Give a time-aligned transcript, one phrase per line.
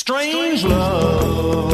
[0.00, 1.70] Strange love.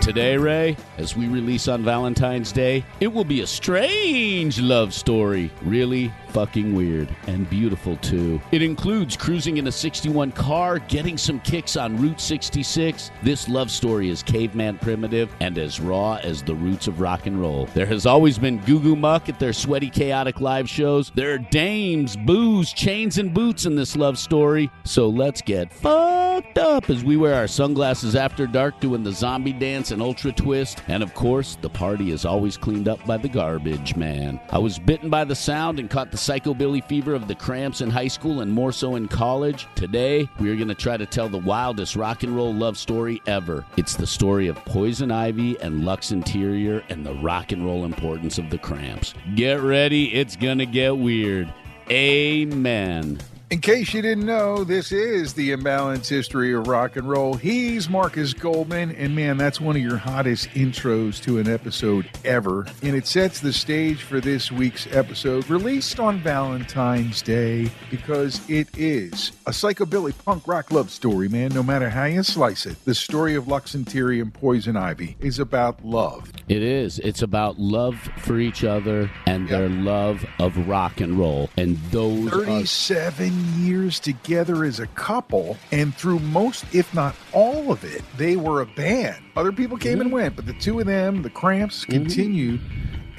[0.00, 5.50] Today, Ray, as we release on Valentine's Day, it will be a strange love story.
[5.62, 8.40] Really fucking weird and beautiful, too.
[8.52, 13.10] It includes cruising in a 61 car, getting some kicks on Route 66.
[13.22, 17.40] This love story is caveman primitive and as raw as the roots of rock and
[17.40, 17.66] roll.
[17.74, 21.10] There has always been goo goo muck at their sweaty, chaotic live shows.
[21.14, 24.70] There are dames, booze, chains, and boots in this love story.
[24.84, 29.52] So let's get fucked up as we wear our sunglasses after dark doing the zombie
[29.52, 30.82] dance and ultra twist.
[30.88, 34.40] And of course, the party is always cleaned up by the garbage man.
[34.50, 37.88] I was bitten by the sound and caught the psychobilly fever of the cramps in
[37.90, 39.66] high school and more so in college.
[39.74, 43.22] Today, we are going to try to tell the wildest rock and roll love story
[43.26, 43.64] ever.
[43.76, 48.38] It's the story of Poison Ivy and Lux Interior and the rock and roll importance
[48.38, 49.14] of the cramps.
[49.34, 51.52] Get ready, it's going to get weird.
[51.90, 53.18] Amen.
[53.50, 57.34] In case you didn't know, this is the imbalanced history of rock and roll.
[57.34, 62.64] He's Markus Goldman, and man, that's one of your hottest intros to an episode ever.
[62.80, 68.68] And it sets the stage for this week's episode, released on Valentine's Day, because it
[68.78, 71.52] is a psychobilly punk rock love story, man.
[71.52, 75.40] No matter how you slice it, the story of Lux Interior and Poison Ivy is
[75.40, 76.30] about love.
[76.48, 77.00] It is.
[77.00, 81.50] It's about love for each other and their love of rock and roll.
[81.56, 87.72] And those are 37 years together as a couple, and through most, if not all
[87.72, 89.24] of it, they were a band.
[89.36, 90.14] Other people came and mm-hmm.
[90.14, 91.92] went, but the two of them, the Cramps, mm-hmm.
[91.92, 92.60] continued.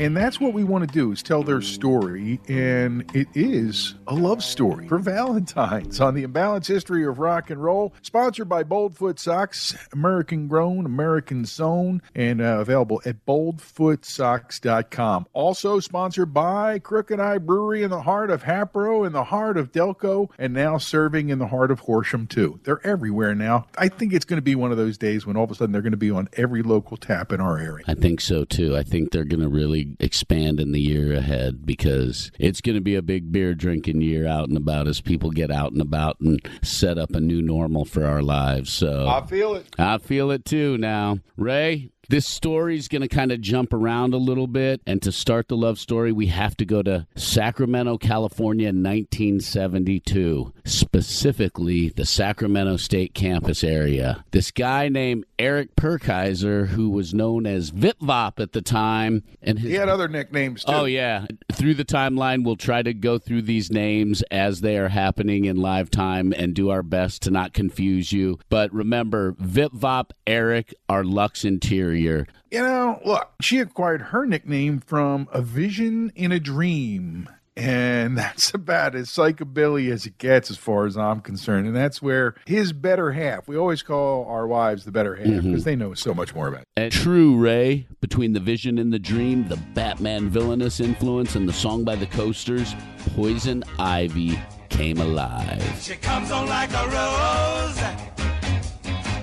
[0.02, 4.16] And that's what we want to do is tell their story, and it is a
[4.16, 9.20] love story for Valentine's on the Imbalanced History of Rock and Roll, sponsored by Boldfoot
[9.20, 15.28] Socks, American grown, American sewn, and uh, available at boldfootsocks.com.
[15.34, 19.72] Also sponsored by Crooked Eye Brewery in the heart of Hatboro, in the heart of
[19.72, 22.60] Delco, and now serving in the heart of Horsham too.
[22.64, 23.68] They're everywhere now.
[23.78, 25.74] I think it's going to be one of those days when all of a sudden
[25.74, 27.86] they're going to be on every local tap in our area.
[27.88, 28.76] I think so too.
[28.76, 32.82] I think they're going to really expand in the year ahead because it's going to
[32.82, 36.20] be a big beer drinking year out and about as people get out and about
[36.20, 38.72] and set up a new normal for our lives.
[38.72, 39.68] So I feel it.
[39.78, 41.20] I feel it too now.
[41.38, 44.82] Ray, this story's going to kind of jump around a little bit.
[44.86, 51.90] And to start the love story, we have to go to Sacramento, California, 1972, specifically
[51.90, 54.26] the Sacramento State campus area.
[54.32, 59.72] This guy named Eric Purkhiser, who was known as Vipvop at the time, and his
[59.72, 60.74] He had other nicknames too.
[60.74, 61.28] Oh, yeah.
[61.54, 65.56] Through the timeline, we'll try to go through these names as they are happening in
[65.56, 68.38] live time and do our best to not confuse you.
[68.50, 72.28] But remember, Vipvop, Eric, are Lux Interior.
[72.52, 77.30] You know, look, she acquired her nickname from A Vision in a Dream.
[77.56, 81.66] And that's about as psychobilly as it gets, as far as I'm concerned.
[81.66, 85.52] And that's where his better half, we always call our wives the better half mm-hmm.
[85.52, 86.68] because they know so much more about it.
[86.76, 91.54] And true, Ray, between the vision and the dream, the Batman villainous influence, and the
[91.54, 92.76] song by the Coasters,
[93.16, 94.38] Poison Ivy
[94.68, 95.64] came alive.
[95.82, 97.80] She comes on like a rose,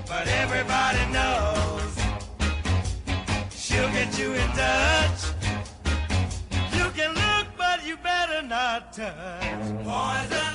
[0.07, 0.78] but everybody
[8.91, 9.83] touch.
[9.83, 10.48] Poison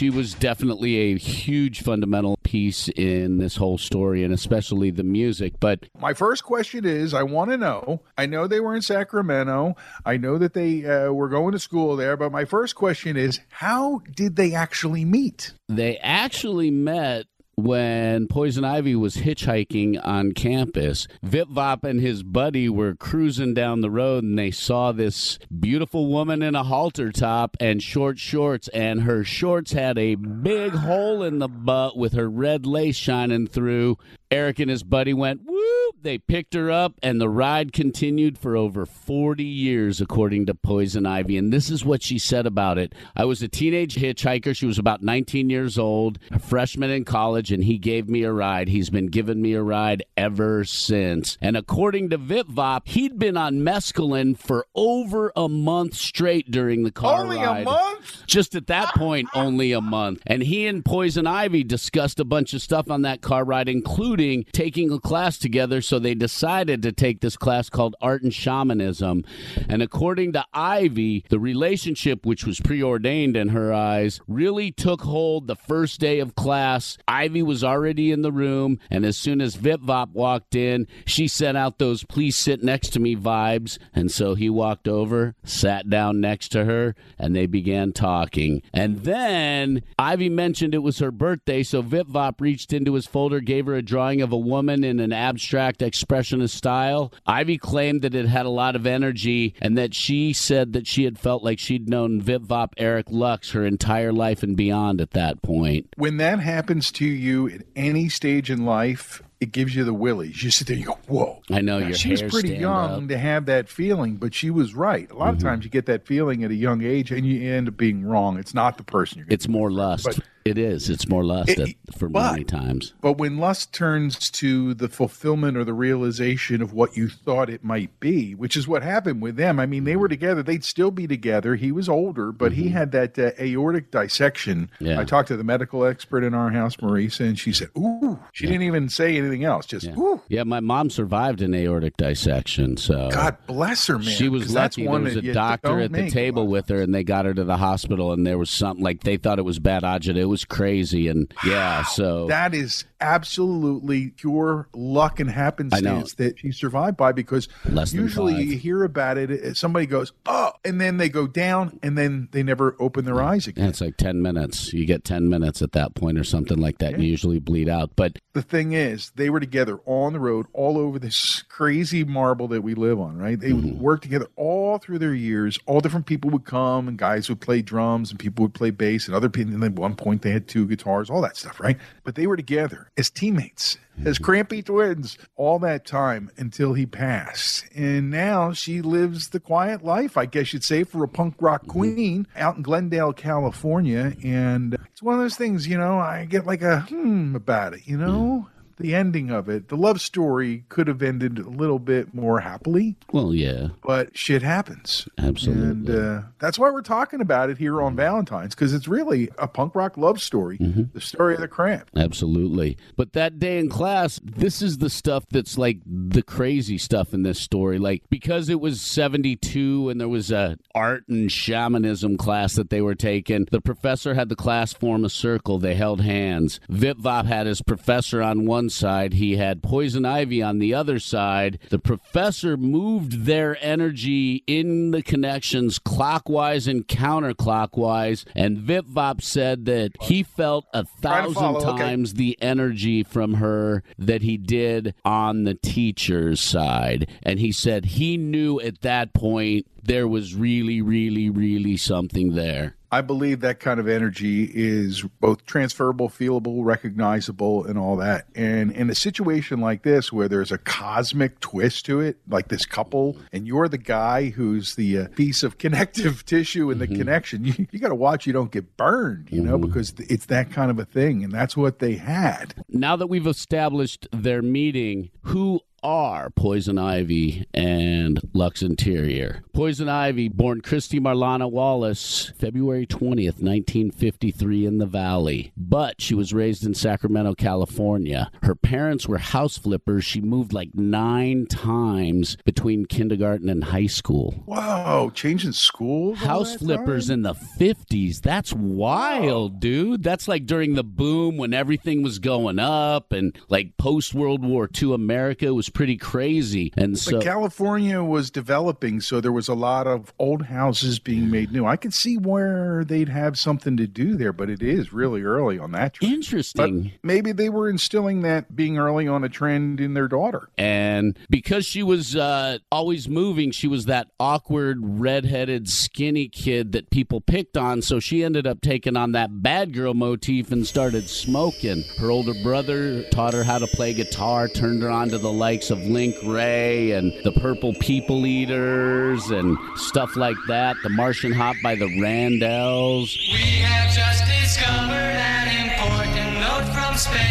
[0.00, 5.52] she was definitely a huge fundamental piece in this whole story, and especially the music.
[5.60, 8.00] But My first question is I want to know.
[8.16, 9.76] I know they were in Sacramento.
[10.06, 12.16] I know that they uh, were going to school there.
[12.16, 15.52] But my first question is how did they actually meet?
[15.68, 17.26] they actually met
[17.64, 21.06] when Poison Ivy was hitchhiking on campus.
[21.24, 26.42] Vipvop and his buddy were cruising down the road and they saw this beautiful woman
[26.42, 31.38] in a halter top and short shorts, and her shorts had a big hole in
[31.38, 33.98] the butt with her red lace shining through.
[34.30, 38.56] Eric and his buddy went, Woo They picked her up, and the ride continued for
[38.56, 41.36] over 40 years, according to Poison Ivy.
[41.36, 44.56] And this is what she said about it I was a teenage hitchhiker.
[44.56, 48.32] She was about 19 years old, a freshman in college, and he gave me a
[48.32, 48.68] ride.
[48.68, 51.36] He's been giving me a ride ever since.
[51.40, 56.92] And according to VipVop, he'd been on mescaline for over a month straight during the
[56.92, 57.48] car Only ride.
[57.48, 58.26] Only a month?
[58.26, 60.22] Just at that point, only a month.
[60.24, 64.19] And he and Poison Ivy discussed a bunch of stuff on that car ride, including
[64.52, 65.80] taking a class together.
[65.80, 69.24] So they decided to take this class called Art and Shamanism.
[69.68, 75.46] And according to Ivy, the relationship, which was preordained in her eyes, really took hold
[75.46, 76.98] the first day of class.
[77.08, 78.78] Ivy was already in the room.
[78.90, 83.00] And as soon as Vipvop walked in, she sent out those please sit next to
[83.00, 83.78] me vibes.
[83.94, 88.62] And so he walked over, sat down next to her, and they began talking.
[88.72, 93.66] And then Ivy mentioned it was her birthday, so Vipvop reached into his folder, gave
[93.66, 97.12] her a drawing of a woman in an abstract expressionist style.
[97.26, 101.04] Ivy claimed that it had a lot of energy and that she said that she
[101.04, 105.42] had felt like she'd known Vipvop Eric Lux her entire life and beyond at that
[105.42, 105.86] point.
[105.96, 110.42] When that happens to you at any stage in life, it gives you the willies.
[110.42, 111.40] You sit there and you go, whoa.
[111.50, 112.90] I know Now, your she was pretty young up.
[112.98, 113.08] Mm-hmm.
[113.08, 115.10] to have that feeling, but she was right.
[115.10, 117.68] A lot of times you get that feeling at a young age and you end
[117.68, 118.38] up being wrong.
[118.38, 120.04] It's not the person you're It's more lust.
[120.04, 120.88] But- it is.
[120.90, 122.94] It's more lust It- at- for but- many times.
[123.00, 127.62] But when lust turns to the fulfillment or the realization of what you thought it
[127.64, 129.58] might be, which is what happened with them.
[129.60, 130.42] I mean, they were together.
[130.42, 131.56] They'd still be together.
[131.56, 134.70] He was older, but he had that uh, aortic dissection.
[134.74, 134.86] Mm-hmm.
[134.86, 135.00] Yeah.
[135.00, 138.46] I talked to the medical expert in our house, Marisa, and she said, "Ooh." She
[138.46, 139.66] didn't even say anything else.
[139.66, 139.98] Just, Yeah.
[139.98, 144.08] "Ooh." yeah, my mom survived an aortic dissection, so God bless her, man.
[144.08, 144.82] She was lucky.
[144.82, 147.44] There one was a doctor at the table with her, and they got her to
[147.44, 148.12] the hospital.
[148.12, 150.16] And there was something like they thought it was bad agita.
[150.16, 151.84] It was crazy, and yeah.
[151.84, 158.34] So That is absolutely pure luck and happenstance that she survived by because Less usually
[158.34, 158.42] five.
[158.44, 162.42] you hear about it, somebody goes, oh, and then they go down and then they
[162.42, 163.68] never open their eyes yeah, again.
[163.68, 164.72] it's like ten minutes.
[164.72, 166.94] You get ten minutes at that point, or something like that.
[166.94, 170.46] and You usually bleed out, but The thing is, they were together on the road,
[170.52, 173.38] all over this crazy marble that we live on, right?
[173.38, 173.70] They Mm-hmm.
[173.72, 175.58] would work together all through their years.
[175.66, 179.06] All different people would come, and guys would play drums, and people would play bass,
[179.08, 179.54] and other people.
[179.54, 181.76] And at one point, they had two guitars, all that stuff, right?
[182.04, 184.24] But they were together as teammates, as Mm-hmm.
[184.24, 187.66] crampy twins, all that time until he passed.
[187.74, 191.62] And now she lives the quiet life, I guess you'd say, for a punk rock
[191.66, 191.70] Mm-hmm.
[191.70, 194.14] queen out in Glendale, California.
[194.24, 197.86] And it's one of those things, you know, I get like a hmm about it,
[197.86, 198.48] you know?
[198.80, 202.96] The ending of it, the love story could have ended a little bit more happily,
[203.12, 205.06] well, yeah, but shit happens.
[205.18, 205.62] absolutely.
[205.62, 209.46] And uh, that's why we're talking about it here on Valentine's, because it's really a
[209.46, 211.90] punk rock love story, the story of the cramp.
[211.94, 212.78] Absolutely.
[212.96, 217.22] But that day in class, this is the stuff that's like the crazy stuff in
[217.22, 217.78] this story.
[217.78, 222.80] Like, because it was 72 and there was a art and shamanism class that they
[222.80, 225.58] were taking, the professor had the class form a circle.
[225.58, 226.60] They held hands.
[226.70, 231.58] Vipvop had his professor on one side, he had Poison Ivy on the other side.
[231.68, 238.24] The professor moved their energy in the connections clockwise and counterclockwise.
[238.34, 241.82] And Vipvop said that he felt a thousand follow, okay.
[241.82, 247.08] times the energy from her that he did on the teacher's side.
[247.22, 252.76] And he said he knew at that point there was really, really, really something there.
[252.92, 258.26] I believe that kind of energy is both transferable, feelable, recognizable, and all that.
[258.34, 262.66] And in a situation like this, where there's a cosmic twist to it, like this
[262.66, 267.44] couple, and you're the guy who's the uh, piece of connective tissue in the connection,
[267.44, 270.70] you, you got to watch you don't get burned, you know, because it's that kind
[270.70, 271.22] of a thing.
[271.22, 272.54] And that's what they had.
[272.68, 279.42] Now that we've established their meeting, who are Poison Ivy and Lux Interior.
[279.52, 285.52] Poison Ivy, born Kristy Marlana Wallace, February 20th, 1953, in the Valley.
[285.56, 288.30] But she was raised in Sacramento, California.
[288.42, 290.04] Her parents were house flippers.
[290.04, 294.42] She moved like nine times between kindergarten and high school.
[294.46, 296.18] Wow, changing schools?
[296.18, 297.14] House flippers time?
[297.14, 298.20] in the 50s.
[298.20, 300.02] That's wild, dude.
[300.02, 304.68] That's like during the boom when everything was going up and like post World War
[304.80, 306.72] II America was pretty crazy.
[306.76, 311.30] And so But California was developing, so there was a lot of old houses being
[311.30, 311.64] made new.
[311.66, 315.58] I could see where they'd have something to do there, but it is really early
[315.58, 316.10] on that trend.
[316.10, 316.92] But interesting.
[317.02, 320.48] maybe they were instilling that being early on a trend in their daughter.
[320.58, 326.90] and because she was uh, always moving, she was that awkward, redheaded, skinny kid that
[326.90, 327.82] people picked on.
[327.82, 331.84] So she ended up taking on that bad girl motif and started smoking.
[331.98, 335.59] Her older brother taught her how to play guitar, turned her on to the like
[335.60, 340.74] likes of Link Wray and the Purple People Eaters and stuff like that.
[340.82, 343.14] The Martian Hop by the Ran-Dells.
[343.30, 347.29] We have just discovered an important note from space.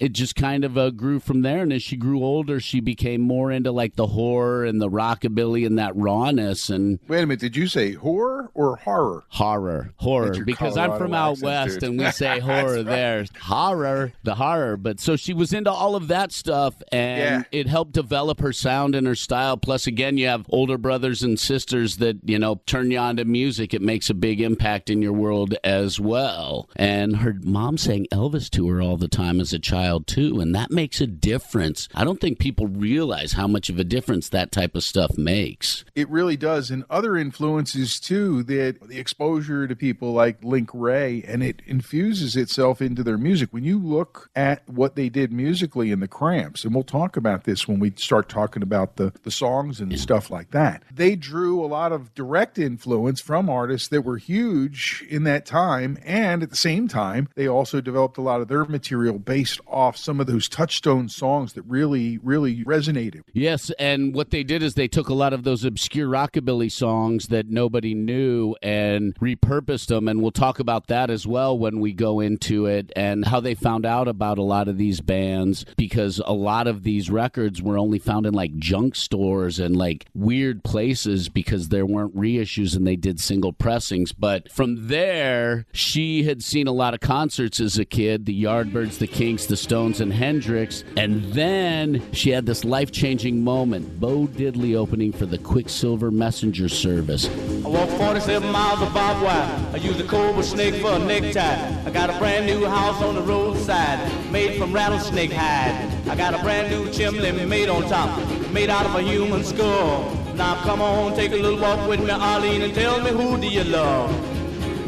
[0.00, 1.62] It just kind of uh, grew from there.
[1.62, 5.66] And as she grew older, she became more into like the horror and the rockabilly
[5.66, 7.40] and that rawness and Wait a minute.
[7.40, 9.24] Did you say horror or horror?
[9.28, 10.44] horror, horror.
[10.44, 13.24] Because I'm from out west and we say horror there.
[13.40, 14.76] Horror, the horror.
[14.76, 17.42] But so she was into all of that stuff and Yeah.
[17.60, 19.56] it helped develop her sound and her style.
[19.56, 23.24] Plus, again, you have older brothers and sisters that, you know, turn you on to
[23.24, 23.74] music.
[23.74, 26.68] It makes a big impact in your world as well.
[26.76, 30.40] And her mom sang Elvis to her all the time as a child, too.
[30.40, 31.88] And that makes a difference.
[31.94, 35.84] I don't think people realize how much of a difference that type of stuff makes.
[35.94, 36.70] It really does.
[36.70, 42.36] And other influences too, that the exposure to people like Link Wray, and it infuses
[42.36, 43.50] itself into their music.
[43.52, 47.44] When you look at what they did musically in the Cramps, and we'll talk about
[47.44, 51.64] this when we start talking about the, the songs and stuff like that, they drew
[51.64, 55.98] a lot of direct influence from artists that were huge in that time.
[56.04, 59.79] And at the same time, they also developed a lot of their material based off
[59.96, 63.22] some of those touchstone songs that really, really resonated.
[63.32, 67.28] Yes, and what they did is they took a lot of those obscure rockabilly songs
[67.28, 70.08] that nobody knew and repurposed them.
[70.08, 73.54] And we'll talk about that as well when we go into it and how they
[73.54, 77.78] found out about a lot of these bands because a lot of these records were
[77.78, 82.86] only found in like junk stores and like weird places because there weren't reissues and
[82.86, 84.12] they did single pressings.
[84.12, 88.98] But from there, she had seen a lot of concerts as a kid the Yardbirds,
[88.98, 90.82] the Kinks, the Stones, and Hendrix.
[90.96, 96.68] And then she had this life changing moment Bo Diddley opening for the Quicksilver Messenger
[96.68, 97.28] service.
[97.64, 99.70] I walk 47 miles of barbed wire.
[99.72, 101.86] I use a cobra snake for a necktie.
[101.86, 104.00] I got a brand new house on the roadside,
[104.32, 105.88] made from rattlesnake hide.
[106.08, 108.10] I got a brand new chimney made on top,
[108.50, 110.12] made out of a human skull.
[110.34, 113.46] Now come on, take a little walk with me, Arlene, and tell me who do
[113.46, 114.10] you love?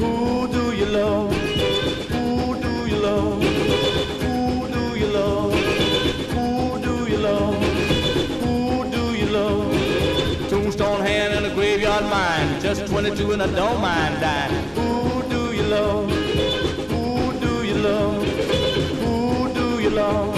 [0.00, 1.51] Who do you love?
[12.62, 14.54] Just 22 and I don't mind dying.
[14.76, 16.10] Who do you love?
[16.10, 18.24] Who do you love?
[19.00, 20.31] Who do you love?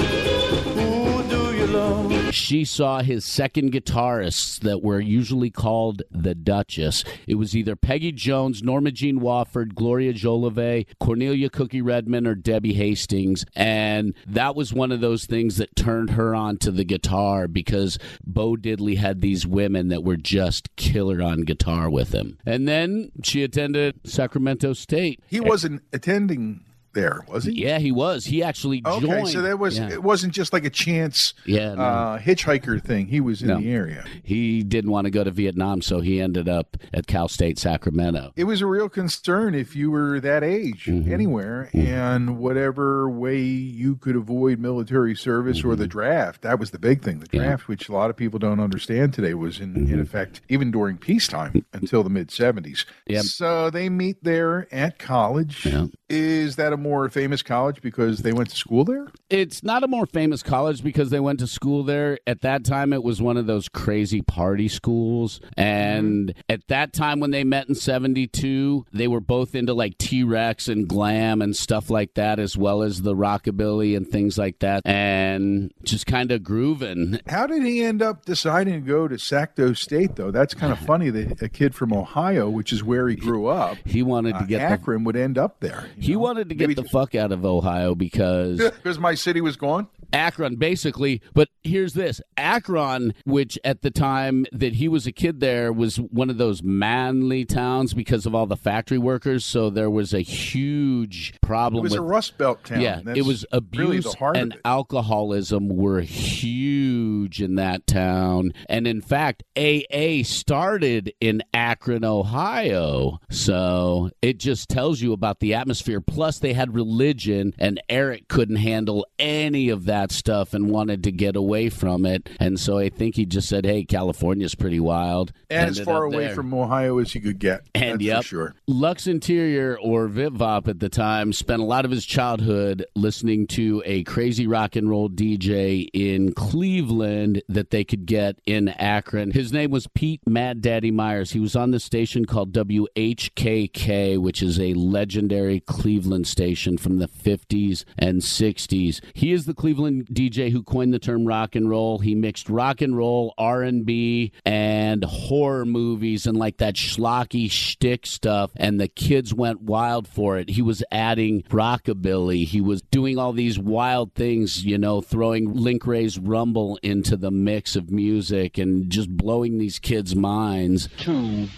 [2.35, 7.05] She saw his second guitarists that were usually called the Duchess.
[7.29, 12.75] It was either Peggy Jones, Norma Jean Wofford, Gloria Jolivet, Cornelia Cookie Redmond, or Debbie
[12.75, 13.47] Hastings.
[13.55, 17.99] And that was one of those things that turned her on to the guitar because
[18.25, 22.39] Bo Diddley had these women that were just killer on guitar with him.
[22.45, 25.23] And then she attended Sacramento State.
[25.29, 26.65] He wasn't attending
[26.95, 27.53] there, was he?
[27.53, 28.25] Yeah, he was.
[28.25, 29.91] He actually Okay, so that was Yeah.
[29.91, 31.83] it wasn't just like a chance Yeah, no.
[31.83, 33.07] uh, hitchhiker thing.
[33.09, 33.61] He was in No.
[33.61, 34.05] the area.
[34.23, 38.33] He didn't want to go to Vietnam, so he ended up at Cal State Sacramento.
[38.37, 41.13] It was a real concern if you were that age Mm-hmm.
[41.13, 45.81] anywhere and whatever way you could avoid military service or Mm-hmm.
[45.83, 46.43] the draft.
[46.43, 47.19] That was the big thing.
[47.21, 49.93] The draft, which a lot of people don't understand today, was in, Mm-hmm.
[49.95, 52.85] in effect even during peacetime until the mid 70s.
[53.07, 53.25] Yep.
[53.25, 55.67] So they meet there at college.
[55.67, 55.87] Yeah.
[56.09, 59.09] Is that a more famous college because they went to school there?
[59.31, 62.19] It's not a more famous college because they went to school there.
[62.27, 65.41] At that time, it was one of those crazy party schools.
[65.57, 70.23] And at that time, when they met in 72, they were both into like T
[70.23, 74.59] Rex and glam and stuff like that, as well as the rockabilly and things like
[74.59, 74.83] that.
[74.85, 77.19] And just kind of grooving.
[77.27, 80.31] How did he end up deciding to go to Sacto State, though?
[80.31, 83.79] That's kind of funny that a kid from Ohio, which is where he grew up,
[83.85, 84.65] He wanted to uh, get the.
[84.65, 85.89] Akron, would end up there.
[85.99, 86.19] He know?
[86.21, 89.89] wanted to get Maybe the fuck out of Ohio because because my city was gone.
[90.13, 91.21] Akron, basically.
[91.33, 95.97] But here's this Akron, which at the time that he was a kid there was
[95.97, 99.45] one of those manly towns because of all the factory workers.
[99.45, 101.81] So there was a huge problem.
[101.81, 102.81] It was with a Rust Belt town.
[102.81, 108.53] yeah, That's it was abuse really and alcoholism were huge in that town.
[108.69, 113.19] And in fact, AA started in Akron, Ohio.
[113.31, 116.01] So it just tells you about the atmosphere.
[116.01, 121.13] Plus, they had religion, and Eric couldn't handle any of that stuff and wanted to
[121.13, 122.29] get away from it.
[122.41, 125.33] And so I think he just said, hey, California's pretty wild.
[125.51, 126.35] and as far away there.
[126.35, 127.67] from Ohio as you could get.
[127.75, 128.55] And yeah, sure.
[128.67, 133.83] Lux Interior or Vipvop at the time spent a lot of his childhood listening to
[133.85, 139.33] a crazy rock and roll DJ in Cleveland that they could get in Akron.
[139.33, 141.33] His name was Pete Mad Daddy Myers.
[141.33, 147.09] He was on the station called WHKK, which is a legendary Cleveland station from the
[147.09, 149.01] 50s and 60s.
[149.15, 151.99] He is the Cleveland DJ who coined the term rock and roll.
[152.01, 158.51] He mixed rock and roll, R&B, and horror movies and like that schlocky shtick stuff.
[158.57, 160.51] And the kids went wild for it.
[160.51, 162.45] He was adding rockabilly.
[162.45, 167.31] He was doing all these wild things, you know, throwing Link Wray's Rumble into the
[167.31, 170.89] mix of music and just blowing these kids' minds.
[170.99, 171.49] two,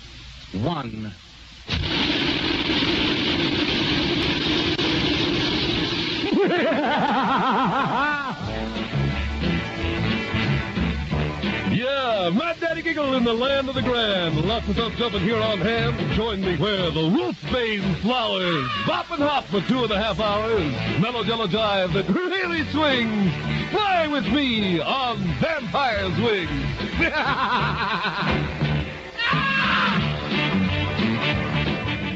[0.53, 1.13] one.
[11.77, 14.43] Yeah, Mad Daddy Giggle in the land of the grand.
[14.45, 15.99] Lots of stuff jumping here on hand.
[16.15, 18.67] Join me where the roof veins flowers.
[18.87, 20.73] Bop and hop for two and a half hours.
[21.01, 23.31] Mellow jello jive that really swings.
[23.71, 26.51] Fly with me on Vampire's Wings.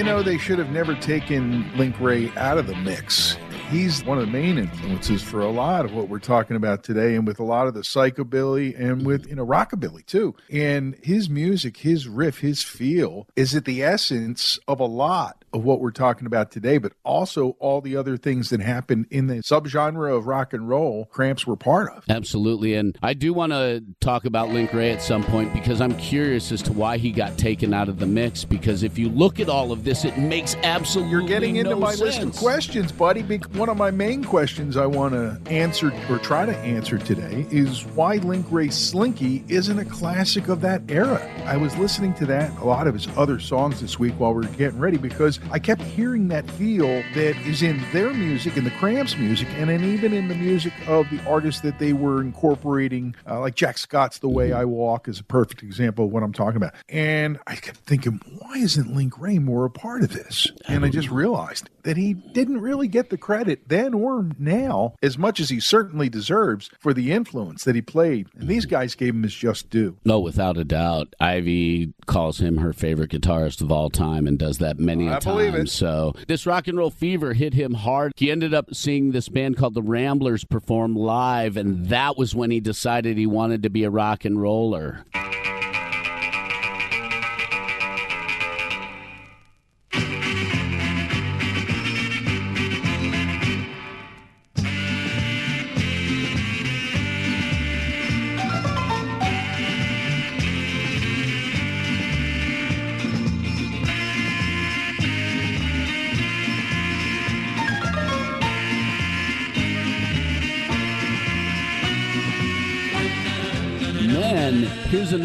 [0.01, 3.37] You know, they should have never taken Link Wray out of the mix.
[3.71, 7.15] He's one of the main influences for a lot of what we're talking about today,
[7.15, 9.07] and with a lot of the psychobilly and mm-hmm.
[9.07, 10.35] with, you know, rockabilly too.
[10.51, 15.65] And his music, his riff, his feel is at the essence of a lot of
[15.65, 19.35] what we're talking about today, but also all the other things that happened in the
[19.37, 22.05] subgenre of rock and roll, Cramps were part of.
[22.09, 22.75] Absolutely.
[22.75, 26.53] And I do want to talk about Link Wray at some point because I'm curious
[26.53, 28.45] as to why he got taken out of the mix.
[28.45, 31.81] Because if you look at all of this, it makes absolutely You're getting into no
[31.81, 33.23] my list of questions, buddy.
[33.23, 37.47] Bec- One of my main questions I want to answer or try to answer today
[37.51, 41.21] is why Link Wray Slinky isn't a classic of that era.
[41.45, 44.47] I was listening to that, a lot of his other songs this week while we
[44.47, 48.65] were getting ready because I kept hearing that feel that is in their music, in
[48.65, 52.23] the Cramps music, and then even in the music of the artists that they were
[52.23, 56.23] incorporating, uh, like Jack Scott's The Way I Walk is a perfect example of what
[56.23, 56.73] I'm talking about.
[56.89, 60.51] And I kept thinking, why isn't Link Wray more a part of this?
[60.67, 65.17] And I just realized that he didn't really get the credit then or now as
[65.19, 68.29] much as he certainly deserves for the influence that he played.
[68.39, 69.97] And these guys gave him his just due.
[70.05, 71.15] No, without a doubt.
[71.21, 75.19] Ivy calls him her favorite guitarist of all time and does that many a I
[75.21, 75.63] believe time.
[75.63, 75.71] it.
[75.71, 78.13] So this rock and roll fever hit him hard.
[78.17, 82.51] He ended up seeing this band called the Ramblers perform live, and that was when
[82.51, 85.05] he decided he wanted to be a rock and roller.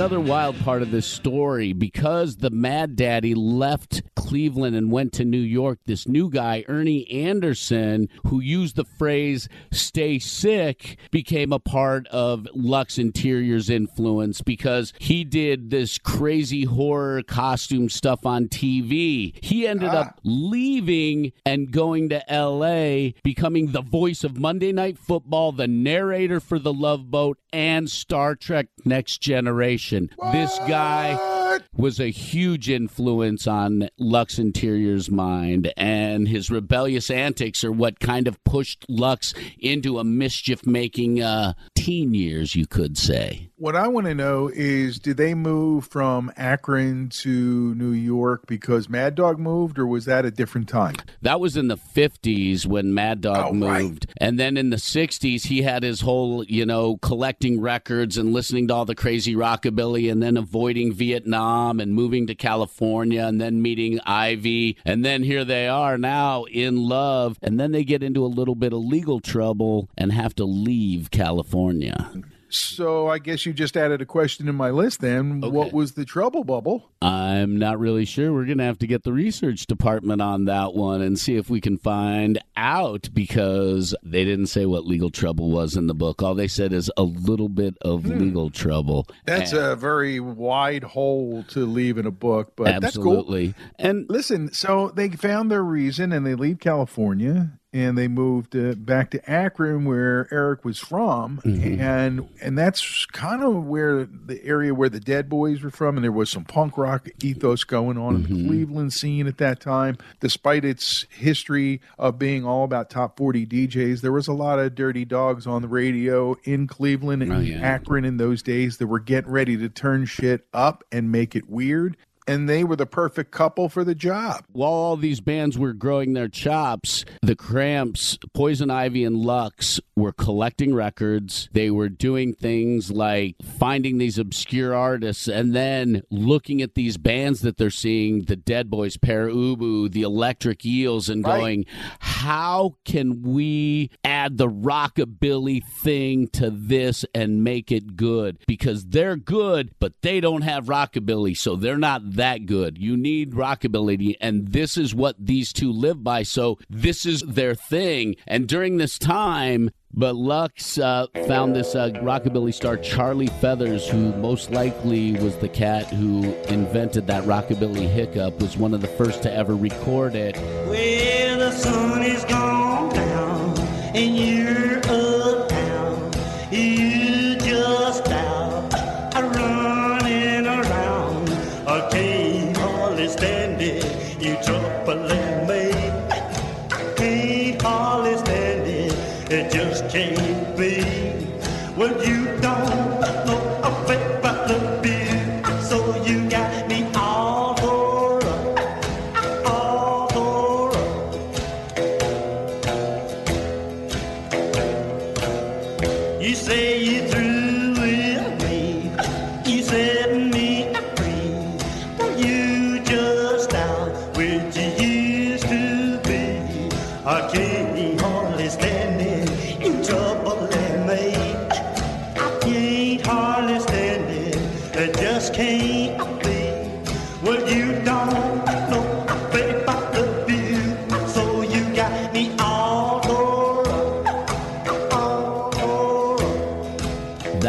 [0.05, 5.25] Another wild part of this story because the Mad Daddy left Cleveland and went to
[5.25, 5.79] New York.
[5.85, 12.47] This new guy, Ernie Anderson, who used the phrase stay sick, became a part of
[12.53, 19.33] Lux Interior's influence because he did this crazy horror costume stuff on TV.
[19.43, 20.19] He ended up ah.
[20.23, 26.59] leaving and going to LA, becoming the voice of Monday Night Football, the narrator for
[26.59, 29.94] The Love Boat, and Star Trek Next Generation.
[30.33, 31.34] This guy
[31.75, 38.27] was a huge influence on Lux Interior's mind, and his rebellious antics are what kind
[38.27, 43.49] of pushed Lux into a mischief making uh, teen years, you could say.
[43.57, 48.89] What I want to know is did they move from Akron to New York because
[48.89, 50.95] Mad Dog moved, or was that a different time?
[51.21, 53.83] That was in the 50s when Mad Dog Oh, right.
[53.83, 54.07] moved.
[54.17, 58.67] And then in the 60s, he had his whole, you know, collecting records and listening
[58.67, 61.44] to all the crazy rockabilly and then avoiding Vietnam
[61.79, 66.77] and moving to California and then meeting Ivy, and then here they are now in
[66.77, 70.45] love, and then they get into a little bit of legal trouble and have to
[70.45, 72.11] leave California.
[72.55, 75.41] So I guess you just added a question in my list then.
[75.41, 76.91] What was the trouble bubble?
[77.01, 78.33] I'm not really sure.
[78.33, 81.49] We're going to have to get the research department on that one and see if
[81.49, 86.23] we can find out because they didn't say what legal trouble was in the book.
[86.23, 88.17] All they said is a little bit of hmm.
[88.17, 89.07] legal trouble.
[89.25, 93.47] That's And- a very wide hole to leave in a book, but Absolutely.
[93.47, 93.87] that's cool.
[93.87, 98.73] And listen, so they found their reason and they leave California and they moved uh,
[98.75, 101.81] back to Akron where Eric was from Mm-hmm.
[101.81, 106.03] and and that's kind of where the area where the Dead Boys were from and
[106.03, 108.33] there was some punk rock ethos going on in Mm-hmm.
[108.43, 113.45] the Cleveland scene at that time despite its history of being all about top 40
[113.45, 117.39] DJs there was a lot of dirty dogs on the radio in Cleveland and Oh,
[117.39, 117.59] yeah.
[117.59, 121.49] Akron in those days that were getting ready to turn shit up and make it
[121.49, 125.73] weird and they were the perfect couple for the job while all these bands were
[125.73, 131.47] growing their chops, the Cramps, Poison Ivy, and Lux were collecting records.
[131.51, 137.41] They were doing things like finding these obscure artists and then looking at these bands
[137.41, 141.39] that they're seeing the Dead Boys, Pere Ubu, the Electric Eels, and Right.
[141.39, 141.65] going,
[141.99, 148.37] how can we add the rockabilly thing to this and make it good?
[148.47, 152.77] Because they're good, but they don't have rockabilly, so they're not that good.
[152.77, 156.23] You need rockabilly, and this is what these two live by.
[156.23, 158.15] So this is their thing.
[158.27, 164.13] And during this time, but Lux uh, found this uh, rockabilly star Charlie Feathers, who
[164.17, 169.23] most likely was the cat who invented that rockabilly hiccup, was one of the first
[169.23, 170.35] to ever record it.
[170.67, 173.57] Well, the sun is gone down
[173.95, 174.84] and you're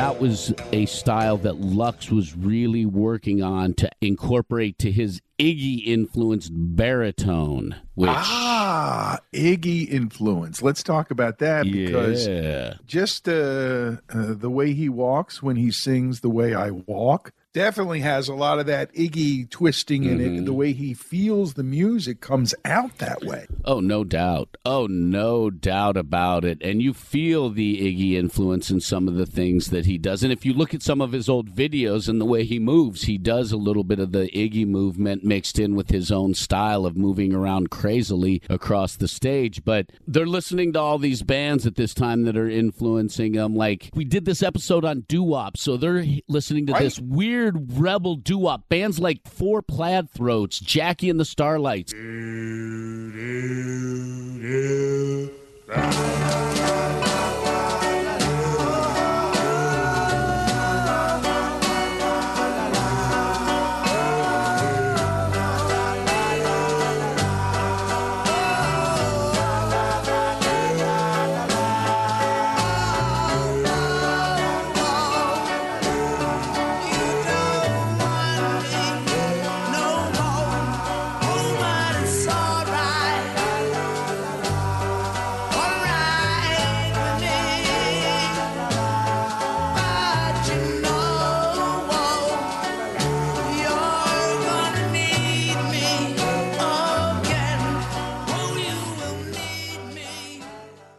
[0.07, 5.85] that was a style that Lux was really working on to incorporate to his Iggy
[5.85, 10.62] influenced baritone, which Ah, Iggy influence.
[10.62, 12.75] Let's talk about that because yeah.
[12.87, 18.01] just uh, uh, the way he walks when he sings "The Way I Walk" definitely
[18.01, 20.38] has a lot of that Iggy twisting in Mm-hmm.
[20.40, 20.45] it.
[20.45, 23.47] The way he feels the music comes out that way.
[23.64, 24.59] Oh, no doubt.
[24.66, 26.59] Oh, no doubt about it.
[26.62, 30.23] And you feel the Iggy influence in some of the things that he does.
[30.23, 33.05] And if you look at some of his old videos and the way he moves,
[33.05, 36.85] he does a little bit of the Iggy movement mixed in with his own style
[36.85, 39.64] of moving around crazily across the stage.
[39.64, 43.55] But they're listening to all these bands at this time that are influencing them.
[43.57, 46.83] Like we did this episode on doo wop, so they're listening to Right.
[46.83, 51.93] this weird rebel doo wop bands like Four Plaid Throats, Jackie and the Starlights.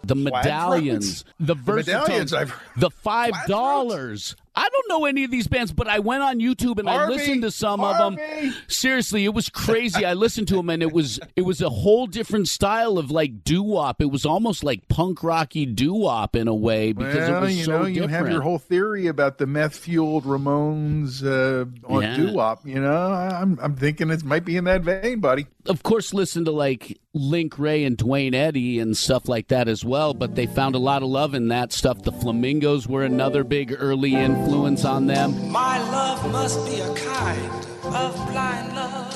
[0.08, 4.36] The medallions, the versatile, medallions, I've- the five dollars.
[4.60, 7.44] I don't know any of these bands, but I went on YouTube and I listened
[7.44, 8.54] to some of them.
[8.68, 10.04] Seriously, it was crazy.
[10.04, 13.44] I listened to them and it was it was a whole different style of like
[13.44, 14.02] doo wop.
[14.02, 17.58] It was almost like punk rocky doo wop in a way because well, it was
[17.58, 17.96] you so know, different.
[17.98, 22.16] you have your whole theory about the meth fueled Ramones uh, on Yeah.
[22.18, 22.66] doo wop.
[22.66, 25.46] You know, I'm I'm thinking it might be in that vein, buddy.
[25.68, 29.86] of course, listen to like Link Wray and Duane Eddy and stuff like that as
[29.86, 30.16] well.
[30.16, 32.02] But they found a lot of love in that stuff.
[32.02, 34.47] The Flamingos were another big early influence
[34.86, 35.52] on them.
[35.52, 39.14] My love must be a kind of blind love.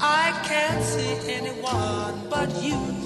[0.00, 2.98] I can't see anyone but you.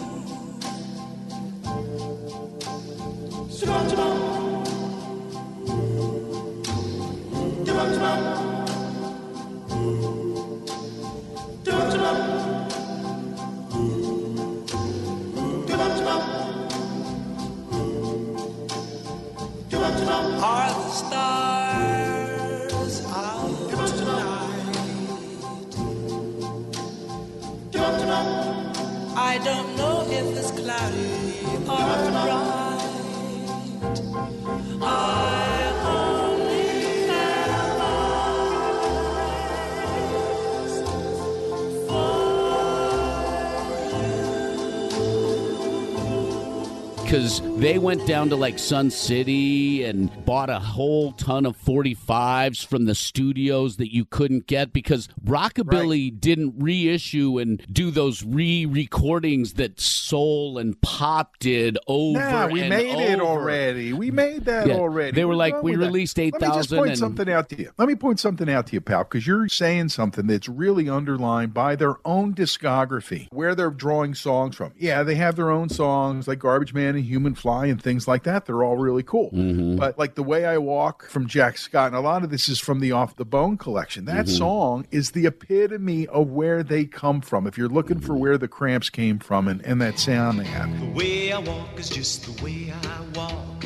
[47.63, 52.87] They went down to like Sun City and bought a whole ton of 45s from
[52.87, 59.55] the studios that you couldn't get because Rockabilly didn't reissue and do those re recordings
[59.55, 63.93] that Soul and Pop did over Nah, we and made it already.
[63.93, 65.13] We made that Yeah, already.
[65.15, 65.87] they were like, we with that.
[65.87, 67.71] released Let me just 8,000 point and- something out to you.
[67.79, 71.55] Let me point something out to you, pal, because you're saying something that's really underlined
[71.55, 74.73] by their own discography, where they're drawing songs from.
[74.77, 78.23] Yeah, they have their own songs like Garbage Man and Human Fly and things like
[78.25, 78.47] that.
[78.47, 79.31] They're all really cool.
[79.31, 79.77] Mm-hmm.
[79.77, 82.59] But like the way I walk from Jack Scott, and a lot of this is
[82.59, 84.05] from the Off the Bone collection.
[84.07, 84.37] That Mm-hmm.
[84.37, 87.47] song is the epitome of where they come from.
[87.47, 90.81] If you're looking for where the Cramps came from and, and that sound they have.
[90.81, 93.65] The way I walk is just the way I walk.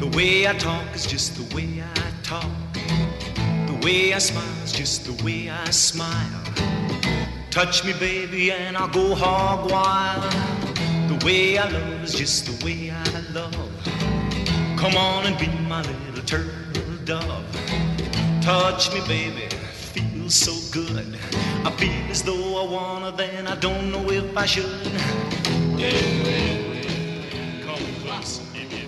[0.00, 2.44] The way I talk is just the way I talk.
[2.74, 6.42] The way I smile is just the way I smile.
[7.50, 10.65] Touch me, baby, and I'll go hog wild.
[11.08, 13.54] The way I love is just the way I love.
[14.76, 17.44] Come on and be my little turtle dove.
[18.42, 21.18] Touch me, baby, feels so good.
[21.64, 24.86] I feel as though I wanna, then I don't know if I should.
[25.76, 26.55] Closer.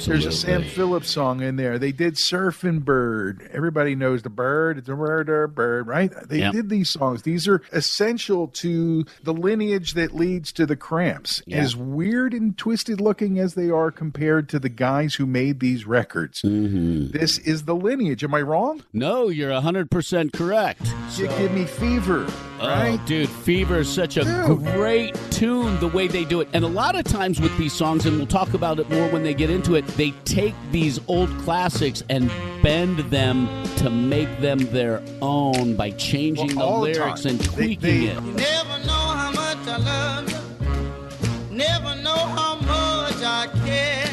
[0.09, 1.79] There's a Sam Phillips song in there.
[1.79, 3.49] They did Surfing Bird.
[3.53, 4.79] Everybody knows the bird.
[4.79, 6.11] It's a murder bird, right?
[6.29, 6.53] They Yep.
[6.55, 7.23] did these songs.
[7.23, 11.42] These are essential to the lineage that leads to the Cramps.
[11.47, 11.59] Yeah.
[11.59, 15.87] As weird and twisted looking as they are compared to the guys who made these
[15.87, 17.11] records, Mm-hmm.
[17.11, 18.25] this is the lineage.
[18.25, 18.83] Am I wrong?
[18.94, 20.81] No, you're 100% correct.
[21.16, 22.27] You give me fever,
[22.61, 22.99] Oh, right?
[23.03, 24.64] Oh, dude, Fever is such a Dude.
[24.75, 26.49] great tune the way they do it.
[26.53, 29.23] And a lot of times with these songs, and we'll talk about it more when
[29.23, 32.29] they get into it, they take these old classics and
[32.62, 37.31] bend them to make them their own by changing Well, the the lyrics time.
[37.33, 38.23] and They- tweaking they- it.
[38.23, 41.57] Never know how much I love you.
[41.57, 44.07] Never know how much I care.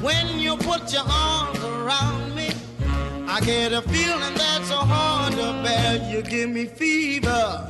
[0.00, 2.37] When you put your arms around me,
[3.38, 6.10] I get a feeling that's so hard to bear.
[6.10, 7.68] You give me fever.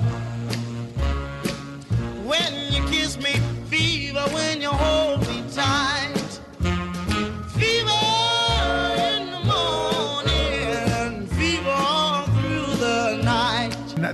[2.24, 3.34] When you kiss me,
[3.68, 4.24] fever.
[4.32, 6.07] When you hold me tight,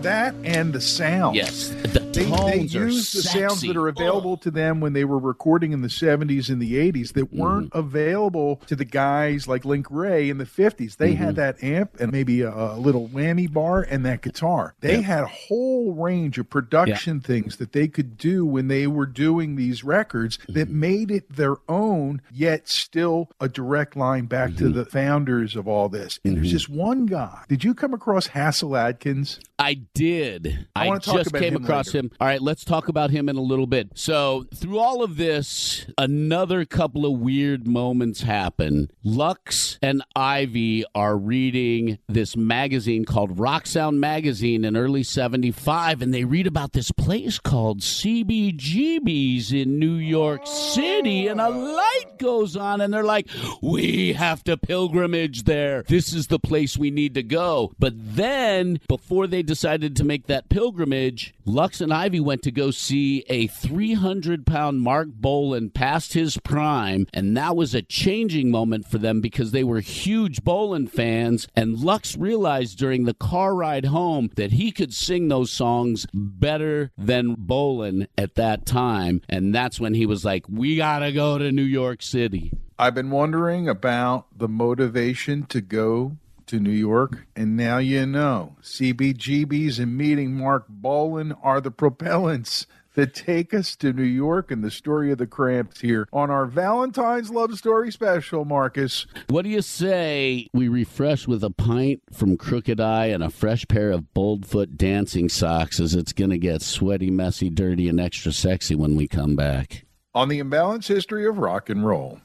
[0.04, 1.34] that and the sound.
[1.36, 4.92] Yes, the They, they tones are used the sounds that are available to them when
[4.92, 7.78] they were recording in the 70s and the 80s that weren't Mm-hmm.
[7.78, 10.96] available to the guys like Link Wray in the 50s.
[10.96, 11.24] They Mm-hmm.
[11.24, 14.74] had that amp and maybe a, a little whammy bar and that guitar.
[14.80, 15.00] They Yeah.
[15.02, 19.56] had a whole range of production things that they could do when they were doing
[19.56, 20.80] these records that Mm-hmm.
[20.80, 24.72] made it their own, yet still a direct line back to Mm-hmm.
[24.78, 26.20] the founders of all this.
[26.24, 27.42] And there's this one guy.
[27.48, 29.40] Did you come across Hasil Adkins?
[29.58, 30.66] I did.
[30.74, 31.98] I I, just came him across later.
[32.07, 32.11] him.
[32.20, 33.90] All right, let's talk about him in a little bit.
[33.94, 38.90] So, through all of this, another couple of weird moments happen.
[39.04, 46.12] Lux and Ivy are reading this magazine called Rock Sound Magazine in early 75, and
[46.12, 52.57] they read about this place called CBGB's in New York City, and a light goes
[52.57, 53.28] on, and they're like,
[53.62, 55.85] We have to pilgrimage there.
[55.85, 57.72] This is the place we need to go.
[57.78, 62.70] But then, before they decided to make that pilgrimage, Lux and Ivy went to go
[62.70, 68.86] see a 300 pound Marc Bolan past his prime, and that was a changing moment
[68.88, 71.48] for them because they were huge Bolan fans.
[71.54, 76.90] And Lux realized during the car ride home that he could sing those songs better
[76.96, 79.20] than Bolan at that time.
[79.28, 82.52] And that's when he was like, We gotta go to New York City.
[82.78, 86.16] I've been wondering about the motivation to go
[86.54, 88.54] to New York, and now you know.
[88.62, 94.62] CBGBs and meeting Marc Bolan are the propellants that take us to New York and
[94.62, 99.04] the story of the Cramps here on our Valentine's Love Story special, Markus.
[99.28, 103.66] What do you say we refresh with a pint from Crooked Eye and a fresh
[103.66, 108.30] pair of Boldfoot dancing socks as it's going to get sweaty, messy, dirty, and extra
[108.30, 109.84] sexy when we come back?
[110.14, 112.20] On the imbalanced history of rock and roll.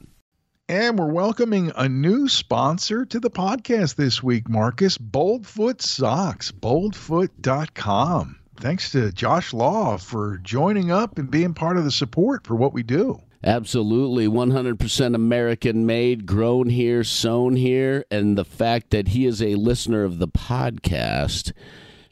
[0.70, 8.38] And we're welcoming a new sponsor to the podcast this week, Markus Boldfoot Socks, boldfoot.com.
[8.54, 12.72] Thanks to Josh Law for joining up and being part of the support for what
[12.72, 13.20] we do.
[13.42, 14.28] Absolutely.
[14.28, 18.04] 100% American made, grown here, sewn here.
[18.08, 21.50] And the fact that he is a listener of the podcast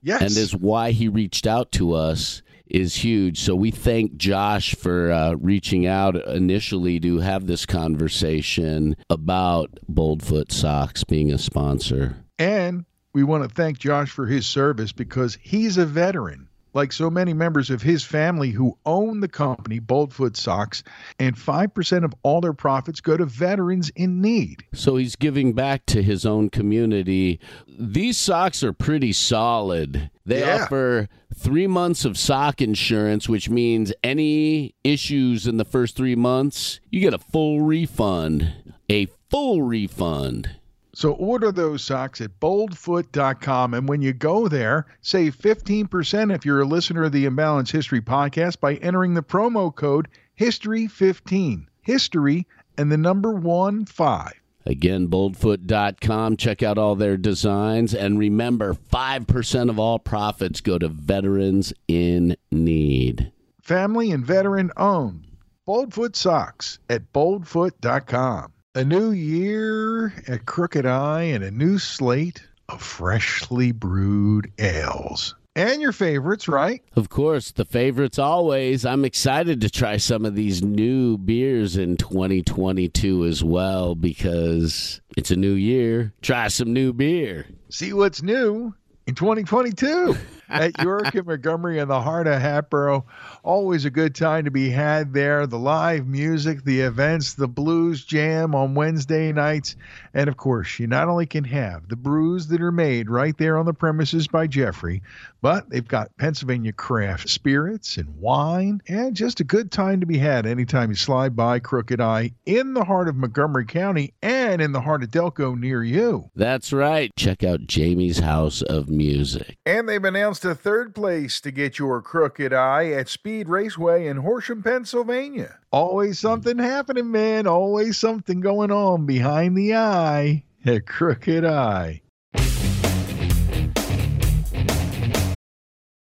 [0.03, 0.21] Yes.
[0.21, 3.40] and is why he reached out to us is huge.
[3.40, 10.52] So we thank Josh for uh, reaching out initially to have this conversation about Boldfoot
[10.52, 12.24] Socks being a sponsor.
[12.38, 17.11] And we want to thank Josh for his service because he's a veteran, like so
[17.11, 20.83] many members of his family who own the company, Boldfoot Socks,
[21.18, 24.64] and 5% of all their profits go to veterans in need.
[24.74, 27.40] So he's giving back to his own community.
[27.78, 30.11] These socks are pretty solid.
[30.26, 30.64] They Yeah.
[30.64, 36.81] offer three months of sock insurance, which means any issues in the first three months,
[36.90, 38.52] you get a full refund.
[38.90, 40.50] A full refund.
[40.98, 43.72] So order those socks at boldfoot.com.
[43.72, 48.00] And when you go there, save 15% if you're a listener of the Imbalance History
[48.00, 50.08] podcast by entering the promo code
[50.40, 51.66] HISTORY15.
[51.82, 54.32] History and the number one five.
[54.66, 56.37] Again, boldfoot.com.
[56.37, 57.94] Check out all their designs.
[57.94, 63.30] And remember, 5% of all profits go to veterans in need.
[63.62, 65.28] Family and veteran owned.
[65.64, 68.52] Boldfoot socks at boldfoot.com.
[68.79, 75.35] A new year a Crooked Eye and a new slate of freshly brewed ales.
[75.57, 76.81] And your favorites, right?
[76.95, 78.87] Of course, the favorites always.
[78.87, 85.33] I'm excited to try some of these new beers in 2022 as well because it's
[85.33, 86.14] a new year.
[86.23, 87.47] Try some new beer.
[87.71, 88.73] See what's new
[89.09, 90.17] in 2022
[90.48, 93.04] at York and Montgomery in the heart of Hatboro.
[93.42, 95.46] Always a good time to be had there.
[95.46, 99.76] The live music, the events, the blues jam on Wednesday nights.
[100.14, 103.58] And of course, you not only can have the brews that are made right there
[103.58, 105.02] on the premises by Jeffrey,
[105.40, 110.18] but they've got Pennsylvania craft spirits and wine, and just a good time to be
[110.18, 114.72] had anytime you slide by Crooked Eye in the heart of Montgomery County and in
[114.72, 116.31] the heart of Delco near you.
[116.35, 117.11] That's right.
[117.16, 119.57] Check out Jamie's House of Music.
[119.64, 124.18] And they've announced a third place to get your crooked eye at Speed Raceway in
[124.18, 125.59] Horsham, Pennsylvania.
[125.70, 127.46] Always something happening, man.
[127.46, 132.03] Always something going on behind the eye at Crooked Eye.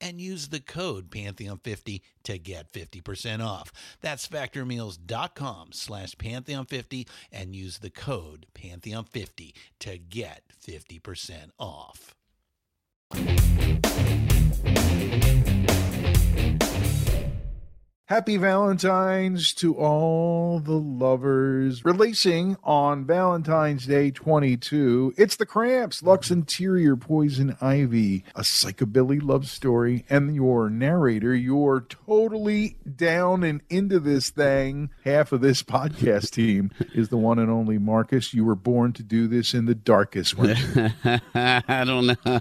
[0.00, 3.72] and use the code pantheon50 to get 50% off.
[4.00, 12.14] That's factormeals.com slash pantheon50 and use the code pantheon50 to get 50% off.
[18.08, 21.84] Happy Valentine's to all the lovers.
[21.84, 29.48] Releasing on Valentine's Day 22, it's The Cramps, Lux Interior, Poison Ivy, a psychobilly love
[29.48, 34.90] story, and your narrator, you're totally down and into this thing.
[35.04, 38.32] Half of this podcast team is the one and only Markus.
[38.32, 40.54] You were born to do this in the darkest way.
[41.34, 42.40] I don't know.